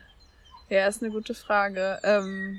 [0.71, 1.99] ja, ist eine gute Frage.
[2.03, 2.59] Ähm,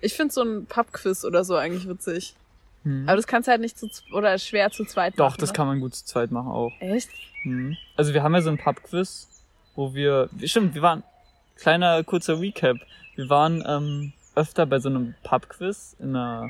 [0.00, 2.34] ich finde so ein Pubquiz oder so eigentlich witzig.
[2.82, 3.04] Hm.
[3.06, 5.40] Aber das kannst du halt nicht zu oder schwer zu zweit Doch, machen.
[5.40, 5.54] das ne?
[5.54, 6.72] kann man gut zu zweit machen auch.
[6.80, 7.10] Echt?
[7.42, 7.76] Hm.
[7.96, 9.28] Also wir haben ja so ein Pub-Quiz,
[9.76, 11.02] wo wir, stimmt, wir waren,
[11.56, 12.78] kleiner kurzer Recap.
[13.16, 16.48] wir waren ähm, öfter bei so einem Pub-Quiz in einer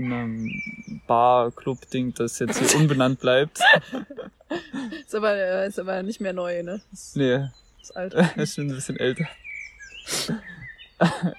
[0.00, 3.60] in einem Bar-Club-Ding, das jetzt hier unbenannt bleibt.
[5.06, 6.80] Ist aber, äh, ist aber nicht mehr neu, ne?
[6.92, 7.46] Ist, Nee,
[7.80, 8.14] ist alt.
[8.36, 9.26] ist schon ein bisschen älter.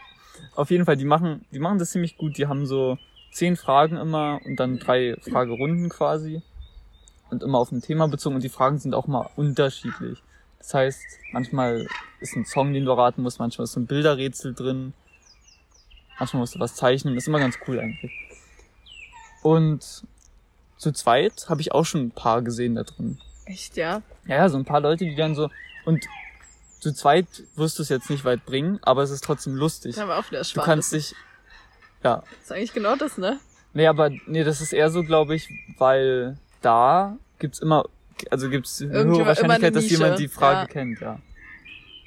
[0.56, 2.38] Auf jeden Fall, die machen, die machen das ziemlich gut.
[2.38, 2.98] Die haben so
[3.32, 6.42] zehn Fragen immer und dann drei Fragerunden quasi.
[7.30, 10.22] Und immer auf ein Thema bezogen und die Fragen sind auch mal unterschiedlich.
[10.58, 11.02] Das heißt,
[11.32, 11.88] manchmal
[12.20, 14.94] ist ein Song, den du raten musst, manchmal ist so ein Bilderrätsel drin.
[16.20, 17.16] Manchmal musst du was zeichnen.
[17.16, 18.12] Das ist immer ganz cool eigentlich.
[19.42, 20.04] Und
[20.78, 23.20] zu zweit habe ich auch schon ein paar gesehen da drin.
[23.46, 24.02] Echt, ja?
[24.26, 25.50] Ja, ja, so ein paar Leute, die dann so.
[25.86, 26.06] Und
[26.80, 29.96] zu zweit wirst du es jetzt nicht weit bringen, aber es ist trotzdem lustig.
[29.96, 30.66] Da haben wir auch wieder Du Spaß.
[30.66, 31.14] kannst dich.
[32.04, 32.18] Ja.
[32.18, 33.40] Das ist eigentlich genau das, ne?
[33.74, 37.86] Nee, aber nee, das ist eher so, glaube ich, weil da gibt's immer,
[38.30, 40.66] also gibt's eine hohe Wahrscheinlichkeit, dass jemand die Frage Ja.
[40.68, 41.20] kennt, ja.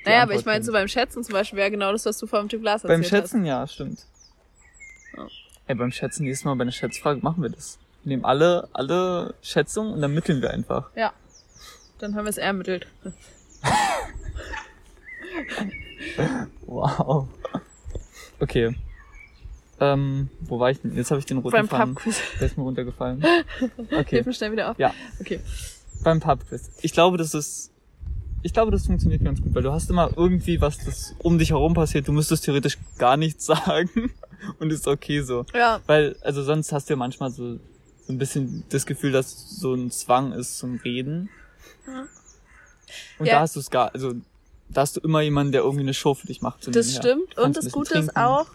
[0.00, 2.18] Die Naja, aber Antwort ich meine, so beim Schätzen zum Beispiel wäre genau das, was
[2.18, 4.04] du vor dem Typ Glas Beim erzählt Schätzen, ja, stimmt.
[5.16, 5.26] Ja.
[5.66, 7.78] Ey, beim Schätzen, nächstes Mal bei einer Schätzfrage machen wir das.
[8.02, 10.90] Wir nehmen alle, alle Schätzungen und dann mitteln wir einfach.
[10.94, 11.12] Ja.
[11.98, 12.86] Dann haben wir es ermittelt.
[16.66, 17.28] Wow.
[18.40, 18.76] Okay.
[19.80, 20.96] Ähm, wo war ich denn?
[20.96, 21.94] Jetzt habe ich den roten Beim Faden.
[21.94, 22.20] Pubquiz.
[22.38, 23.24] Der ist mir runtergefallen.
[23.78, 24.16] Okay.
[24.16, 24.78] Hilf mir schnell wieder auf.
[24.78, 24.94] Ja.
[25.20, 25.40] Okay.
[26.02, 26.70] Beim Pubquiz.
[26.82, 27.70] Ich glaube, das ist.
[28.46, 31.50] Ich glaube, das funktioniert ganz gut, weil du hast immer irgendwie was, das um dich
[31.50, 32.06] herum passiert.
[32.06, 34.12] Du müsstest theoretisch gar nichts sagen
[34.58, 35.46] und ist okay so.
[35.54, 35.80] Ja.
[35.86, 39.72] Weil, also sonst hast du ja manchmal so, so ein bisschen das Gefühl, dass so
[39.74, 41.30] ein Zwang ist zum Reden.
[41.86, 42.06] Ja.
[43.18, 43.34] Und Ja.
[43.36, 44.12] da hast du es gar, also
[44.68, 46.68] da hast du immer jemanden, der irgendwie eine Show für dich macht.
[46.76, 47.34] Das stimmt.
[47.36, 48.16] Kannst Und das Gute ist trinken.
[48.18, 48.46] auch,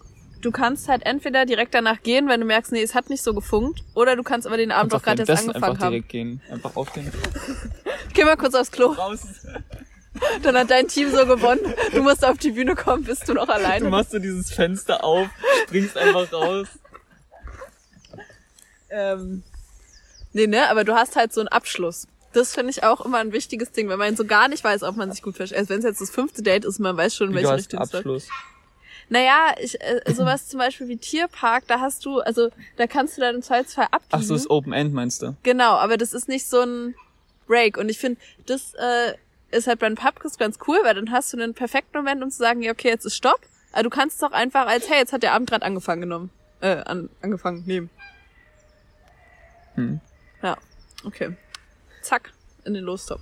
[0.41, 3.33] du kannst halt entweder direkt danach gehen, wenn du merkst, nee, es hat nicht so
[3.33, 5.91] gefunkt, oder du kannst aber den Abend auch auch gerade erst angefangen einfach haben.
[5.91, 6.41] direkt gehen.
[6.49, 7.11] Einfach aufstehen.
[8.13, 8.87] Geh mal kurz aufs Klo.
[8.91, 9.21] Raus.
[10.41, 11.61] Dann hat dein Team so gewonnen.
[11.93, 13.85] Du musst auf die Bühne kommen, bist du noch alleine.
[13.85, 15.29] Du machst so dieses Fenster auf,
[15.63, 16.67] springst einfach raus.
[18.89, 19.43] Ähm,
[20.33, 22.07] nee, ne, aber du hast halt so einen Abschluss.
[22.33, 24.95] Das finde ich auch immer ein wichtiges Ding, wenn man so gar nicht weiß, ob
[24.95, 25.57] man sich gut versteht.
[25.57, 27.81] Also wenn es jetzt das fünfte Date ist, man weiß schon, welche du hast Richtung
[27.81, 27.95] es.
[27.95, 28.27] Abschluss.
[29.09, 33.21] Naja, ich, äh, sowas zum Beispiel wie Tierpark, da hast du, also da kannst du
[33.21, 34.09] dann im Zweifelsfall abbiegen.
[34.11, 35.35] Ach so, das Open End meinst du?
[35.43, 36.95] Genau, aber das ist nicht so ein
[37.47, 37.77] Break.
[37.77, 39.15] Und ich finde, das äh,
[39.51, 42.37] ist halt beim Pubquiz ganz cool, weil dann hast du einen perfekten Moment, um zu
[42.37, 43.39] sagen, ja, okay, jetzt ist Stopp.
[43.71, 46.29] Aber du kannst es auch einfach als, hey, jetzt hat der Abend gerade angefangen genommen.
[46.61, 47.89] Äh, an, angefangen nehmen.
[49.75, 49.99] Hm.
[50.43, 50.57] Ja,
[51.03, 51.35] okay.
[52.01, 52.31] Zack,
[52.65, 53.21] in den Lostopf.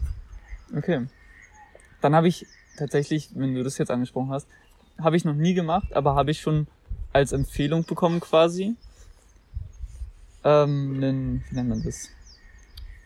[0.76, 1.08] Okay.
[2.02, 2.46] Dann habe ich
[2.78, 4.48] tatsächlich, wenn du das jetzt angesprochen hast,
[5.00, 6.68] habe ich noch nie gemacht, aber habe ich schon
[7.14, 8.76] als Empfehlung bekommen quasi.
[10.44, 12.10] Ähm, einen, wie nennt man das?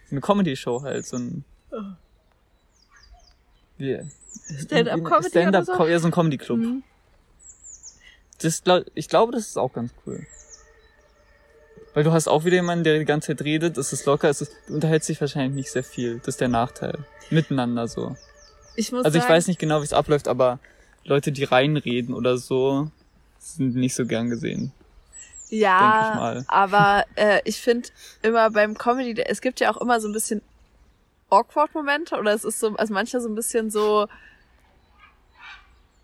[0.10, 1.46] Eine Comedy-Show halt, so ein
[3.78, 4.00] wie,
[4.60, 5.88] Stand-up, oder so?
[5.88, 6.60] ja, so ein Comedy-Club.
[6.60, 6.84] Mhm.
[8.42, 10.26] Das, glaub, ich glaube, das ist auch ganz cool.
[11.94, 14.42] Weil du hast auch wieder jemanden, der die ganze Zeit redet, es ist locker, es
[14.42, 16.20] ist, du unterhältst dich wahrscheinlich nicht sehr viel.
[16.20, 17.00] Das ist der Nachteil.
[17.30, 18.16] Miteinander so.
[18.76, 20.60] Ich muss Also ich sagen, weiß nicht genau, wie es abläuft, aber
[21.04, 22.90] Leute, die reinreden oder so,
[23.40, 24.72] sind nicht so gern gesehen.
[25.50, 26.46] ja, denk ich mal.
[26.48, 27.90] aber äh, ich finde
[28.22, 30.42] immer beim Comedy, es gibt ja auch immer so ein bisschen
[31.30, 34.08] awkward Momente oder es ist so, also manchmal so ein bisschen so,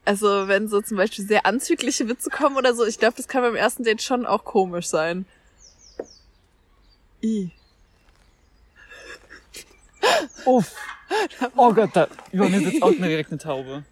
[0.05, 3.41] also wenn so zum Beispiel sehr anzügliche Witze kommen oder so, ich glaube, das kann
[3.41, 5.25] beim ersten Date schon auch komisch sein.
[7.23, 7.51] I.
[10.45, 10.73] Uff.
[11.55, 13.83] Oh Gott, da über mir sitzt auch eine direkt eine Taube.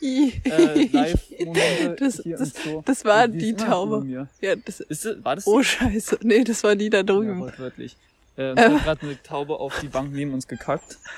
[0.00, 0.32] Äh,
[0.92, 2.82] Live-Momente Das- das- so.
[2.84, 4.26] das war die immer Taube.
[4.40, 7.40] Ja, das, Ist das, war das oh scheiße, nee, das war die da Ja, drüben.
[7.40, 7.96] wortwörtlich.
[8.36, 10.98] Äh, hat gerade eine Taube auf die Bank neben uns gekackt.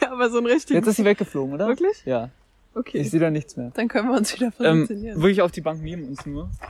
[0.00, 0.74] Ja, aber so ein richtig.
[0.76, 1.66] Jetzt ist sie weggeflogen, oder?
[1.66, 2.02] Wirklich?
[2.06, 2.30] Ja.
[2.74, 2.98] Okay.
[2.98, 3.72] Ich sehe da nichts mehr.
[3.74, 5.20] Dann können wir uns wieder Ähm, positionieren.
[5.20, 6.48] wirklich auf die Bank neben uns nur.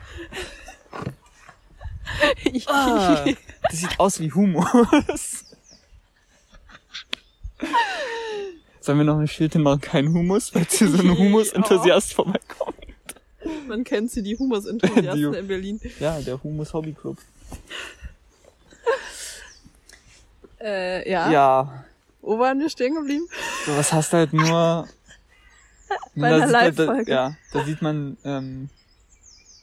[2.67, 3.25] Ah,
[3.71, 5.45] das sieht aus wie Humus.
[8.87, 9.81] Sollen wir noch ein Schild hinmachen?
[9.81, 12.77] Kein Humus, falls hier so ein Humus-Enthusiast vorbeikommt.
[13.67, 15.81] Man kennt sie, die Humus-Enthusiasten in Berlin.
[15.99, 17.19] Ja, der Humus Hobby Club.
[20.61, 21.31] Äh, ja.
[21.33, 21.85] Ja,
[22.23, 23.27] Wo waren wir stehen geblieben?
[23.67, 24.87] so was hast du halt nur.
[26.15, 27.11] Bei einer Live-Folge.
[27.11, 28.69] Ja, da sieht man ähm,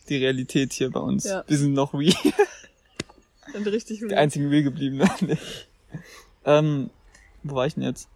[0.09, 1.23] die Realität hier bei uns.
[1.23, 1.45] Ja.
[1.47, 2.13] Wir sind noch wie
[3.53, 5.09] Und richtig die einzigen real gebliebenen.
[5.21, 5.67] nicht.
[6.45, 6.89] ähm,
[7.43, 8.07] wo war ich denn jetzt?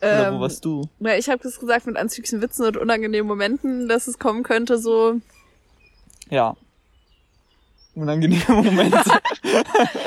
[0.00, 0.88] Oder ähm, wo warst du?
[1.00, 4.78] Ja, ich habe das gesagt mit anzüglichen Witzen und unangenehmen Momenten, dass es kommen könnte,
[4.78, 5.20] so.
[6.30, 6.56] Ja.
[7.94, 8.98] Unangenehme Momente.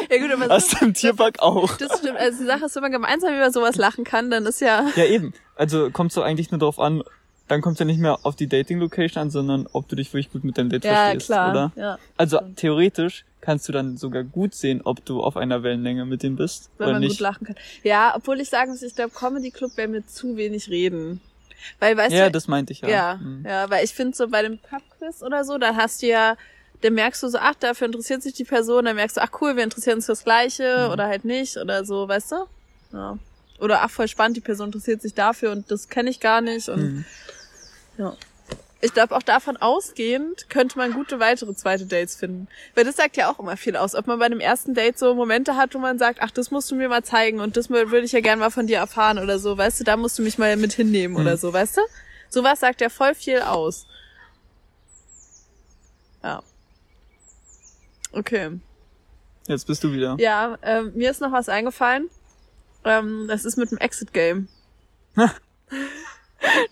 [0.10, 1.76] Ja gut, aber du im Tierpark auch.
[1.78, 2.18] das stimmt.
[2.18, 4.86] Also die Sache ist, wenn man gemeinsam über sowas lachen kann, dann ist ja.
[4.96, 5.34] Ja, eben.
[5.56, 7.04] Also kommt so eigentlich nur darauf an,
[7.48, 10.32] dann kommt es ja nicht mehr auf die Dating-Location an, sondern ob du dich wirklich
[10.32, 11.52] gut mit deinem Date Ja, verstehst, klar.
[11.52, 11.72] oder?
[11.76, 11.98] Ja.
[12.16, 12.58] Also Stimmt.
[12.58, 16.70] theoretisch kannst du dann sogar gut sehen, ob du auf einer Wellenlänge mit dem bist
[16.78, 17.12] Wenn oder man nicht.
[17.12, 17.56] gut lachen kann.
[17.84, 21.20] Ja, obwohl ich sagen muss, ich glaube, Comedy Club wäre mir zu wenig reden.
[21.80, 22.90] Weil, weißt ja, du, das meinte ich ja.
[22.90, 23.46] Ja, Mhm.
[23.46, 26.36] ja, weil ich finde so bei dem Pubquiz oder so, da hast du ja,
[26.82, 29.56] dann merkst du so, ach, dafür interessiert sich die Person, dann merkst du, ach cool,
[29.56, 30.92] wir interessieren uns fürs Gleiche Mhm.
[30.94, 32.36] oder halt nicht oder so, weißt du?
[32.94, 33.18] Ja.
[33.60, 36.68] Oder ach, voll spannend, die Person interessiert sich dafür und das kenne ich gar nicht
[36.70, 37.06] und Mhm.
[37.98, 38.16] ja.
[38.86, 42.50] Ich glaube, auch davon ausgehend könnte man gute weitere zweite Dates finden.
[42.76, 43.96] Weil das sagt ja auch immer viel aus.
[43.96, 46.70] Ob man bei einem ersten Date so Momente hat, wo man sagt, ach, das musst
[46.70, 49.40] du mir mal zeigen und das würde ich ja gern mal von dir erfahren oder
[49.40, 51.38] so, weißt du, da musst du mich mal mit hinnehmen oder Mhm.
[51.38, 51.82] so, weißt du?
[52.28, 53.88] Sowas sagt ja voll viel aus.
[56.22, 56.44] Ja.
[58.12, 58.60] Okay.
[59.48, 60.18] Jetzt bist du wieder.
[60.20, 62.10] Ja, ähm, mir ist noch was eingefallen.
[62.84, 64.50] Ähm, das ist mit dem Exit-Game.
[65.16, 65.30] da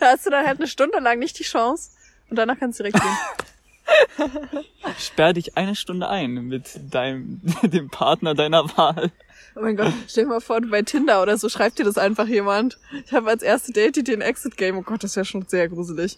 [0.01, 1.91] hast du dann halt eine Stunde lang nicht die Chance
[2.31, 4.63] und danach kannst du direkt gehen.
[4.97, 9.11] Sperr dich eine Stunde ein mit deinem, dem Partner deiner Wahl.
[9.55, 11.97] Oh mein Gott, stell dir mal vor, du bei Tinder oder so schreibt dir das
[11.97, 12.79] einfach jemand.
[13.05, 14.77] Ich habe als erste Date dir ein Exit-Game.
[14.77, 16.17] Oh Gott, das wäre schon sehr gruselig.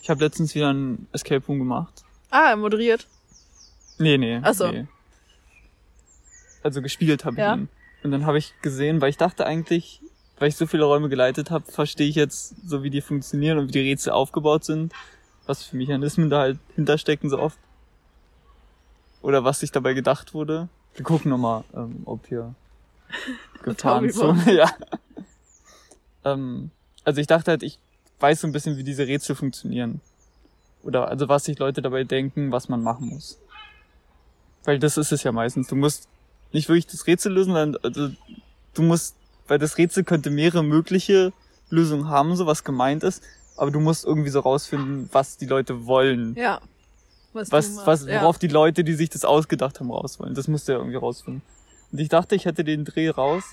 [0.00, 2.04] Ich habe letztens wieder ein Escape Room gemacht.
[2.30, 3.08] Ah, moderiert.
[3.98, 4.40] Nee, nee.
[4.42, 4.70] Ach so.
[4.70, 4.86] Nee.
[6.62, 7.54] Also gespielt habe ich Ja.
[7.56, 7.68] ihn.
[8.04, 10.00] Und dann habe ich gesehen, weil ich dachte eigentlich,
[10.42, 13.68] weil ich so viele Räume geleitet habe, verstehe ich jetzt so, wie die funktionieren und
[13.68, 14.92] wie die Rätsel aufgebaut sind,
[15.46, 17.60] was für Mechanismen da halt hinterstecken so oft.
[19.20, 20.68] Oder was sich dabei gedacht wurde.
[20.96, 22.56] Wir gucken nochmal, ähm, ob hier
[23.62, 24.32] gefahren so.
[24.32, 24.46] Taubibomb.
[24.52, 24.68] ja.
[26.24, 26.72] ähm,
[27.04, 27.78] also ich dachte halt, ich
[28.18, 30.00] weiß so ein bisschen, wie diese Rätsel funktionieren.
[30.82, 33.38] Oder also was sich Leute dabei denken, was man machen muss.
[34.64, 35.68] Weil das ist es ja meistens.
[35.68, 36.08] Du musst
[36.50, 38.10] nicht wirklich das Rätsel lösen, sondern also,
[38.74, 39.14] du musst,
[39.48, 41.32] weil das Rätsel könnte mehrere mögliche
[41.70, 43.22] Lösungen haben, so was gemeint ist,
[43.56, 46.34] aber du musst irgendwie so rausfinden, was die Leute wollen.
[46.36, 46.60] Ja.
[47.32, 48.20] Was, Was, was, ja.
[48.20, 50.34] worauf die Leute, die sich das ausgedacht haben, raus wollen.
[50.34, 51.42] Das musst du ja irgendwie rausfinden.
[51.90, 53.44] Und ich dachte, ich hätte den Dreh raus.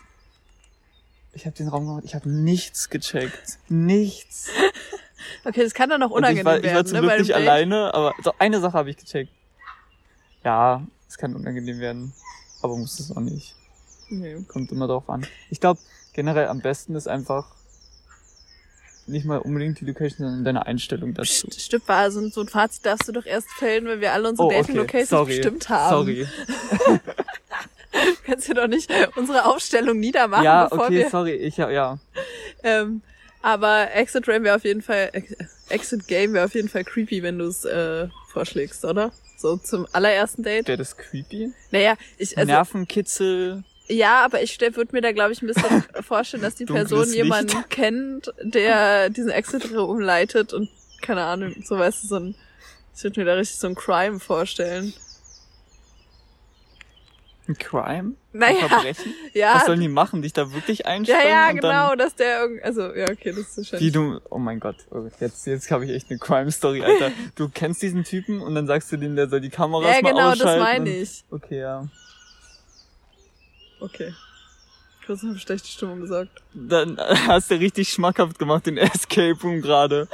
[1.31, 3.59] Ich habe den Raum gemacht, ich habe nichts gecheckt.
[3.69, 4.49] Nichts.
[5.43, 7.07] Okay, das kann dann noch Und ich unangenehm war, ich war werden, zum ne?
[7.07, 9.31] Glück nicht alleine, aber so eine Sache habe ich gecheckt.
[10.43, 12.13] Ja, es kann unangenehm werden,
[12.61, 13.55] aber muss es auch nicht.
[14.09, 14.37] Nee.
[14.47, 15.25] Kommt immer drauf an.
[15.49, 15.79] Ich glaube,
[16.13, 17.55] generell am besten ist einfach
[19.07, 21.47] nicht mal unbedingt die Location, sondern deine Einstellung dazu.
[21.47, 24.29] Psst, stimmt, war so, so ein Fazit darfst du doch erst fällen, wenn wir alle
[24.29, 24.59] unsere Oh, okay.
[24.61, 25.35] Dating-Locations Sorry.
[25.37, 25.89] bestimmt haben.
[25.89, 26.27] Sorry.
[27.91, 31.31] Du kannst ja doch nicht unsere Aufstellung niedermachen, Ja, bevor okay, sorry.
[31.33, 31.97] Ich ja, ja.
[32.61, 33.01] Ähm,
[33.41, 35.09] aber Exit Ram wäre auf jeden Fall...
[35.13, 35.35] Ex-
[35.69, 39.11] Exit Game wäre auf jeden Fall creepy, wenn du es äh, vorschlägst, oder?
[39.37, 40.67] So zum allerersten Date.
[40.67, 41.51] Wäre das creepy?
[41.71, 42.37] Naja, ich...
[42.37, 43.63] Also, Nervenkitzel.
[43.91, 47.05] Ja, aber ich würde mir da, glaube ich, ein bisschen vorstellen, dass die Dunkles Person
[47.05, 47.15] Licht.
[47.15, 50.69] jemanden kennt, der diesen Exit-Raum leitet und
[51.01, 52.35] keine Ahnung, so weißt du, so ein,
[52.95, 54.93] ich würde mir da richtig so ein Crime vorstellen.
[57.47, 57.87] Ein Crime?
[57.97, 59.11] Ein Naja, Verbrechen?
[59.33, 60.21] ja, Was sollen die machen?
[60.21, 61.27] Dich da wirklich ja, einsperren?
[61.27, 63.93] ja, und genau, dass der irgendwie, also, ja, okay, das ist wie wahrscheinlich.
[63.93, 67.11] du, oh mein Gott, oh, jetzt, jetzt habe ich echt eine Crime-Story, Alter.
[67.35, 70.11] Du kennst diesen Typen und dann sagst du dem, der soll die Kameras Ja, mal
[70.11, 70.59] genau, ausschalten.
[70.59, 71.23] das meine und- ich.
[71.31, 71.87] Okay, ja.
[73.79, 74.13] Okay.
[75.05, 76.41] Kurz eine schlechte Stimmung gesagt.
[76.53, 80.07] Dann hast du richtig schmackhaft gemacht, den Escape Room gerade.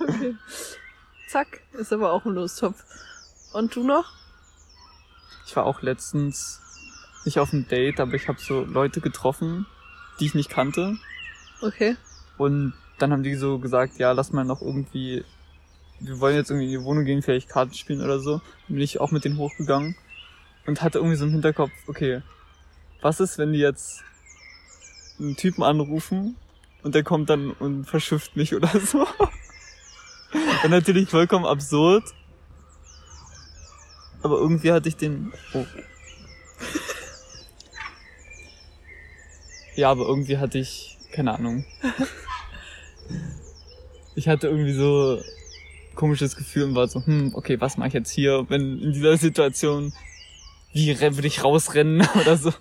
[0.00, 0.34] Okay.
[1.28, 2.82] Zack, ist aber auch ein Lostopf.
[3.52, 4.12] Und du noch?
[5.46, 6.60] Ich war auch letztens
[7.24, 9.66] nicht auf einem Date, aber ich habe so Leute getroffen,
[10.18, 10.96] die ich nicht kannte.
[11.60, 11.96] Okay.
[12.38, 15.24] Und dann haben die so gesagt, ja, lass mal noch irgendwie,
[15.98, 18.38] wir wollen jetzt irgendwie in die Wohnung gehen, vielleicht Karten spielen oder so.
[18.38, 19.96] Dann bin ich auch mit denen hochgegangen
[20.66, 22.22] und hatte irgendwie so im Hinterkopf, okay,
[23.02, 24.02] was ist, wenn die jetzt
[25.18, 26.36] einen Typen anrufen
[26.82, 29.06] und der kommt dann und verschifft mich oder so.
[30.62, 32.04] Und natürlich vollkommen absurd.
[34.22, 35.66] Aber irgendwie hatte ich den, oh.
[39.74, 41.64] Ja, aber irgendwie hatte ich, keine Ahnung.
[44.16, 45.22] Ich hatte irgendwie so
[45.94, 49.16] komisches Gefühl und war so, hm, okay, was mache ich jetzt hier, wenn in dieser
[49.16, 49.92] Situation,
[50.72, 52.52] wie würde ich rausrennen oder so.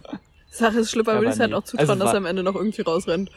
[0.52, 2.44] Sache ist schlimmer, Aber würde ich halt auch zutrauen, Also dass war- er am Ende
[2.44, 3.30] noch irgendwie rausrennt.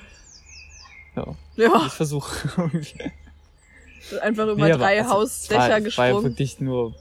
[1.17, 3.11] Ja, Ja, ich versuche irgendwie.
[4.23, 6.25] einfach über Nee, drei also, Hausdächer war, War ja gesprungen.
[6.25, 6.95] wirklich nur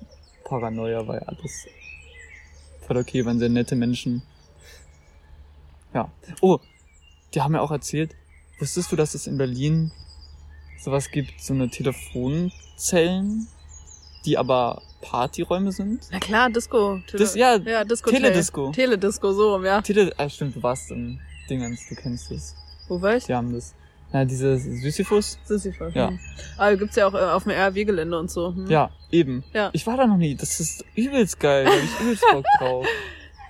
[0.43, 1.65] Paranoia, weil alles
[2.85, 4.21] voll okay, waren sehr nette Menschen.
[5.93, 6.11] Ja.
[6.41, 6.59] Oh,
[7.33, 8.15] die haben ja auch erzählt,
[8.59, 9.91] wusstest du, dass es in Berlin
[10.77, 13.47] sowas gibt, so eine Telefonzellen,
[14.25, 16.07] die aber Partyräume sind?
[16.11, 16.99] Na klar, Disco.
[17.07, 18.09] Tele Das, ja, ja, Disco.
[18.09, 18.71] Teledisco.
[18.71, 19.81] Teledisco, so rum, ja.
[19.81, 22.55] Tele, ah, stimmt, du warst im Dingens, du kennst es.
[22.87, 23.25] Wo war ich?
[23.25, 23.73] Die haben das.
[24.13, 25.39] Na, diese Sisyphus?
[25.45, 25.93] Sisyphus.
[25.93, 26.09] Ja.
[26.09, 26.19] hm.
[26.57, 28.53] Aber gibt's ja auch äh, auf dem RW-Gelände und so.
[28.53, 28.69] Hm.
[28.69, 29.43] Ja, eben.
[29.53, 29.69] Ja.
[29.73, 30.35] Ich war da noch nie.
[30.35, 31.63] Das ist übelst geil.
[31.65, 32.85] Da hab ich übelst Bock drauf.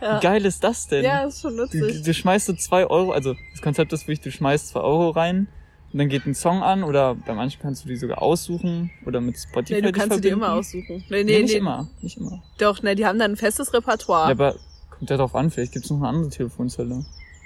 [0.01, 0.17] Ja.
[0.17, 1.03] Wie geil ist das denn?
[1.03, 2.03] Ja, ist schon Du, witzig.
[2.03, 5.47] du schmeißt so zwei Euro, also das Konzept ist wirklich, du schmeißt zwei Euro rein
[5.93, 9.19] und dann geht ein Song an oder bei manchen kannst du die sogar aussuchen oder
[9.21, 10.37] mit Spotify Nee, du kannst verbinden.
[10.37, 11.03] immer aussuchen.
[11.09, 11.57] Nee, Nee, nee, nicht nee.
[11.57, 12.41] immer, nicht immer.
[12.57, 14.25] Doch, ne, die haben dann ein festes Repertoire.
[14.27, 14.55] Ja, aber
[14.89, 17.03] kommt ja drauf an, vielleicht gibt's noch eine andere Telefonzelle.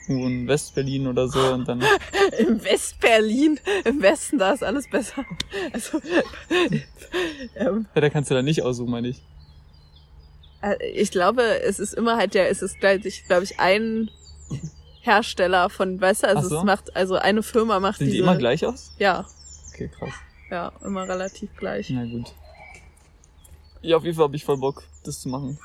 [0.07, 1.81] Irgendwo in West-Berlin oder so und dann,
[2.37, 5.25] Im West-Berlin, im Westen, da ist alles besser.
[5.73, 5.99] Also,
[7.55, 9.21] ähm, ja, da kannst du dann nicht aussuchen, meine ich.
[10.61, 14.09] äh, ich glaube, es ist immer halt der, es ist gleich, glaube ich, ein
[15.05, 16.57] Hersteller von, weißt du, also so.
[16.59, 18.91] es macht, also eine Firma macht Sind die diese, immer gleich aus?
[18.97, 19.25] Ja,
[19.73, 20.13] Okay, krass.
[20.49, 21.89] ja, immer relativ gleich.
[21.89, 22.33] Na gut.
[23.81, 25.59] Ja, auf jeden Fall hab ich voll Bock, das zu machen.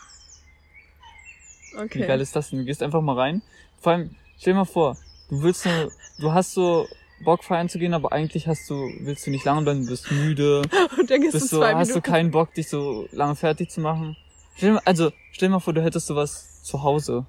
[1.77, 2.01] Okay.
[2.01, 2.59] Wie geil ist das denn?
[2.59, 3.43] Du gehst einfach mal rein.
[3.81, 4.97] Vor allem, stell dir mal vor,
[5.29, 6.87] du willst nur, du hast so
[7.25, 10.11] Bock feiern zu gehen, aber eigentlich hast du, willst du nicht lange bleiben, du bist
[10.11, 10.63] müde,
[10.99, 13.81] Und dann gehst bist du so, hast du keinen Bock, dich so lange fertig zu
[13.81, 14.17] machen.
[14.57, 17.25] Stell dir mal, also, stell dir mal vor, du hättest sowas zu Hause.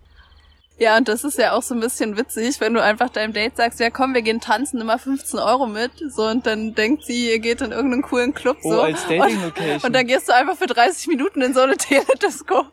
[0.82, 3.56] Ja, und das ist ja auch so ein bisschen witzig, wenn du einfach deinem Date
[3.56, 5.92] sagst, ja komm, wir gehen tanzen, immer 15 Euro mit.
[6.10, 8.82] So, und dann denkt sie, ihr geht in irgendeinen coolen Club Oh, so.
[8.82, 9.82] als Dating-Location.
[9.84, 12.66] Und dann gehst du einfach für 30 Minuten in so eine Teledisco.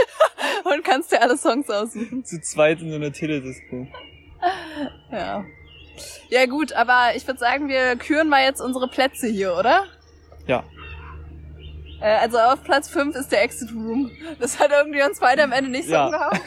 [0.64, 2.24] und kannst dir alle Songs aussuchen.
[2.24, 3.86] zu zweit in so einer Teledisco.
[5.10, 5.44] Ja.
[6.30, 9.84] Ja gut, aber ich würde sagen, wir küren mal jetzt unsere Plätze hier, oder?
[10.46, 10.64] Ja.
[12.00, 14.10] Äh, also auf Platz 5 ist der Exit Room.
[14.40, 16.06] Das hat irgendwie uns beide am Ende nicht so Ja.
[16.06, 16.40] umgehauen.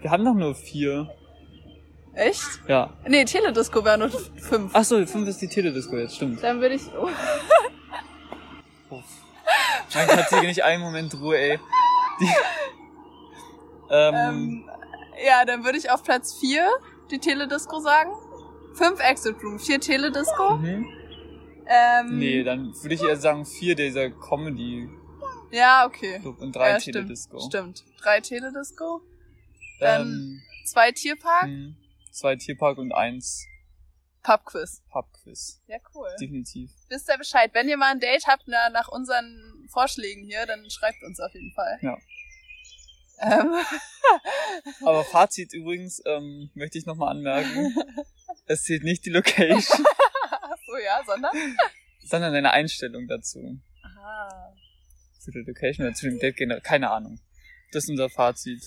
[0.00, 1.08] Wir haben doch nur vier.
[2.14, 2.60] Echt?
[2.66, 2.94] Ja.
[3.06, 4.70] Nee, Teledisco wäre nur 5.
[4.72, 6.42] Ach so, fünf ist die Teledisco jetzt, stimmt.
[6.42, 6.82] Dann würde ich...
[6.98, 7.10] Oh.
[9.94, 11.60] Mein Gott, hier nicht einen Moment Ruhe, ey.
[12.20, 12.28] Die,
[13.90, 14.70] ähm, Ähm,
[15.26, 16.66] ja, dann würde ich auf Platz 4
[17.10, 18.10] die Teledisco sagen.
[18.74, 20.56] 5 Exit Room, 4 Teledisco.
[20.56, 20.86] mhm.
[21.68, 24.88] Ähm, Nee, dann würde ich eher sagen vier dieser Comedy
[25.50, 26.20] Ja, okay.
[26.20, 27.40] Club und drei ja, Teledisco.
[27.40, 28.00] Stimmt, stimmt.
[28.00, 29.00] Drei Teledisco,
[29.80, 31.76] Ähm, zwei Tierpark, hm,
[32.10, 33.46] zwei Tierpark und eins
[34.22, 34.82] Pubquiz.
[34.90, 35.62] Pubquiz.
[35.68, 36.08] Ja, cool.
[36.20, 36.70] Definitiv.
[36.88, 37.50] Wisst ihr Bescheid.
[37.54, 41.32] Wenn ihr mal ein Date habt na, nach unseren Vorschlägen hier, dann schreibt uns auf
[41.32, 41.78] jeden Fall.
[41.80, 41.96] Ja.
[43.20, 43.54] Ähm,
[44.84, 47.74] Aber Fazit übrigens, ähm, möchte ich nochmal anmerken.
[48.48, 49.84] Es zählt nicht die Location,
[50.30, 51.32] ach so, ja, sondern?
[52.04, 53.58] sondern eine Einstellung dazu.
[53.82, 54.52] Aha.
[55.18, 56.60] Zu der Location oder zu dem Date generell.
[56.60, 57.18] Keine Ahnung.
[57.72, 58.62] Das ist unser Fazit.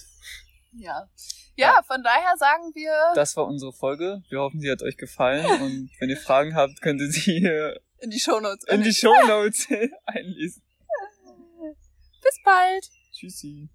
[0.71, 1.07] Ja.
[1.55, 4.21] Ja, von daher sagen wir, Das war unsere Folge.
[4.29, 5.45] Wir hoffen, sie hat euch gefallen.
[5.61, 8.63] Und wenn ihr Fragen habt, könnt ihr sie hier in die Shownotes.
[8.65, 9.67] in die Show Notes
[10.05, 10.63] einlesen.
[12.21, 12.85] Bis bald.
[13.11, 13.69] Tschüssi.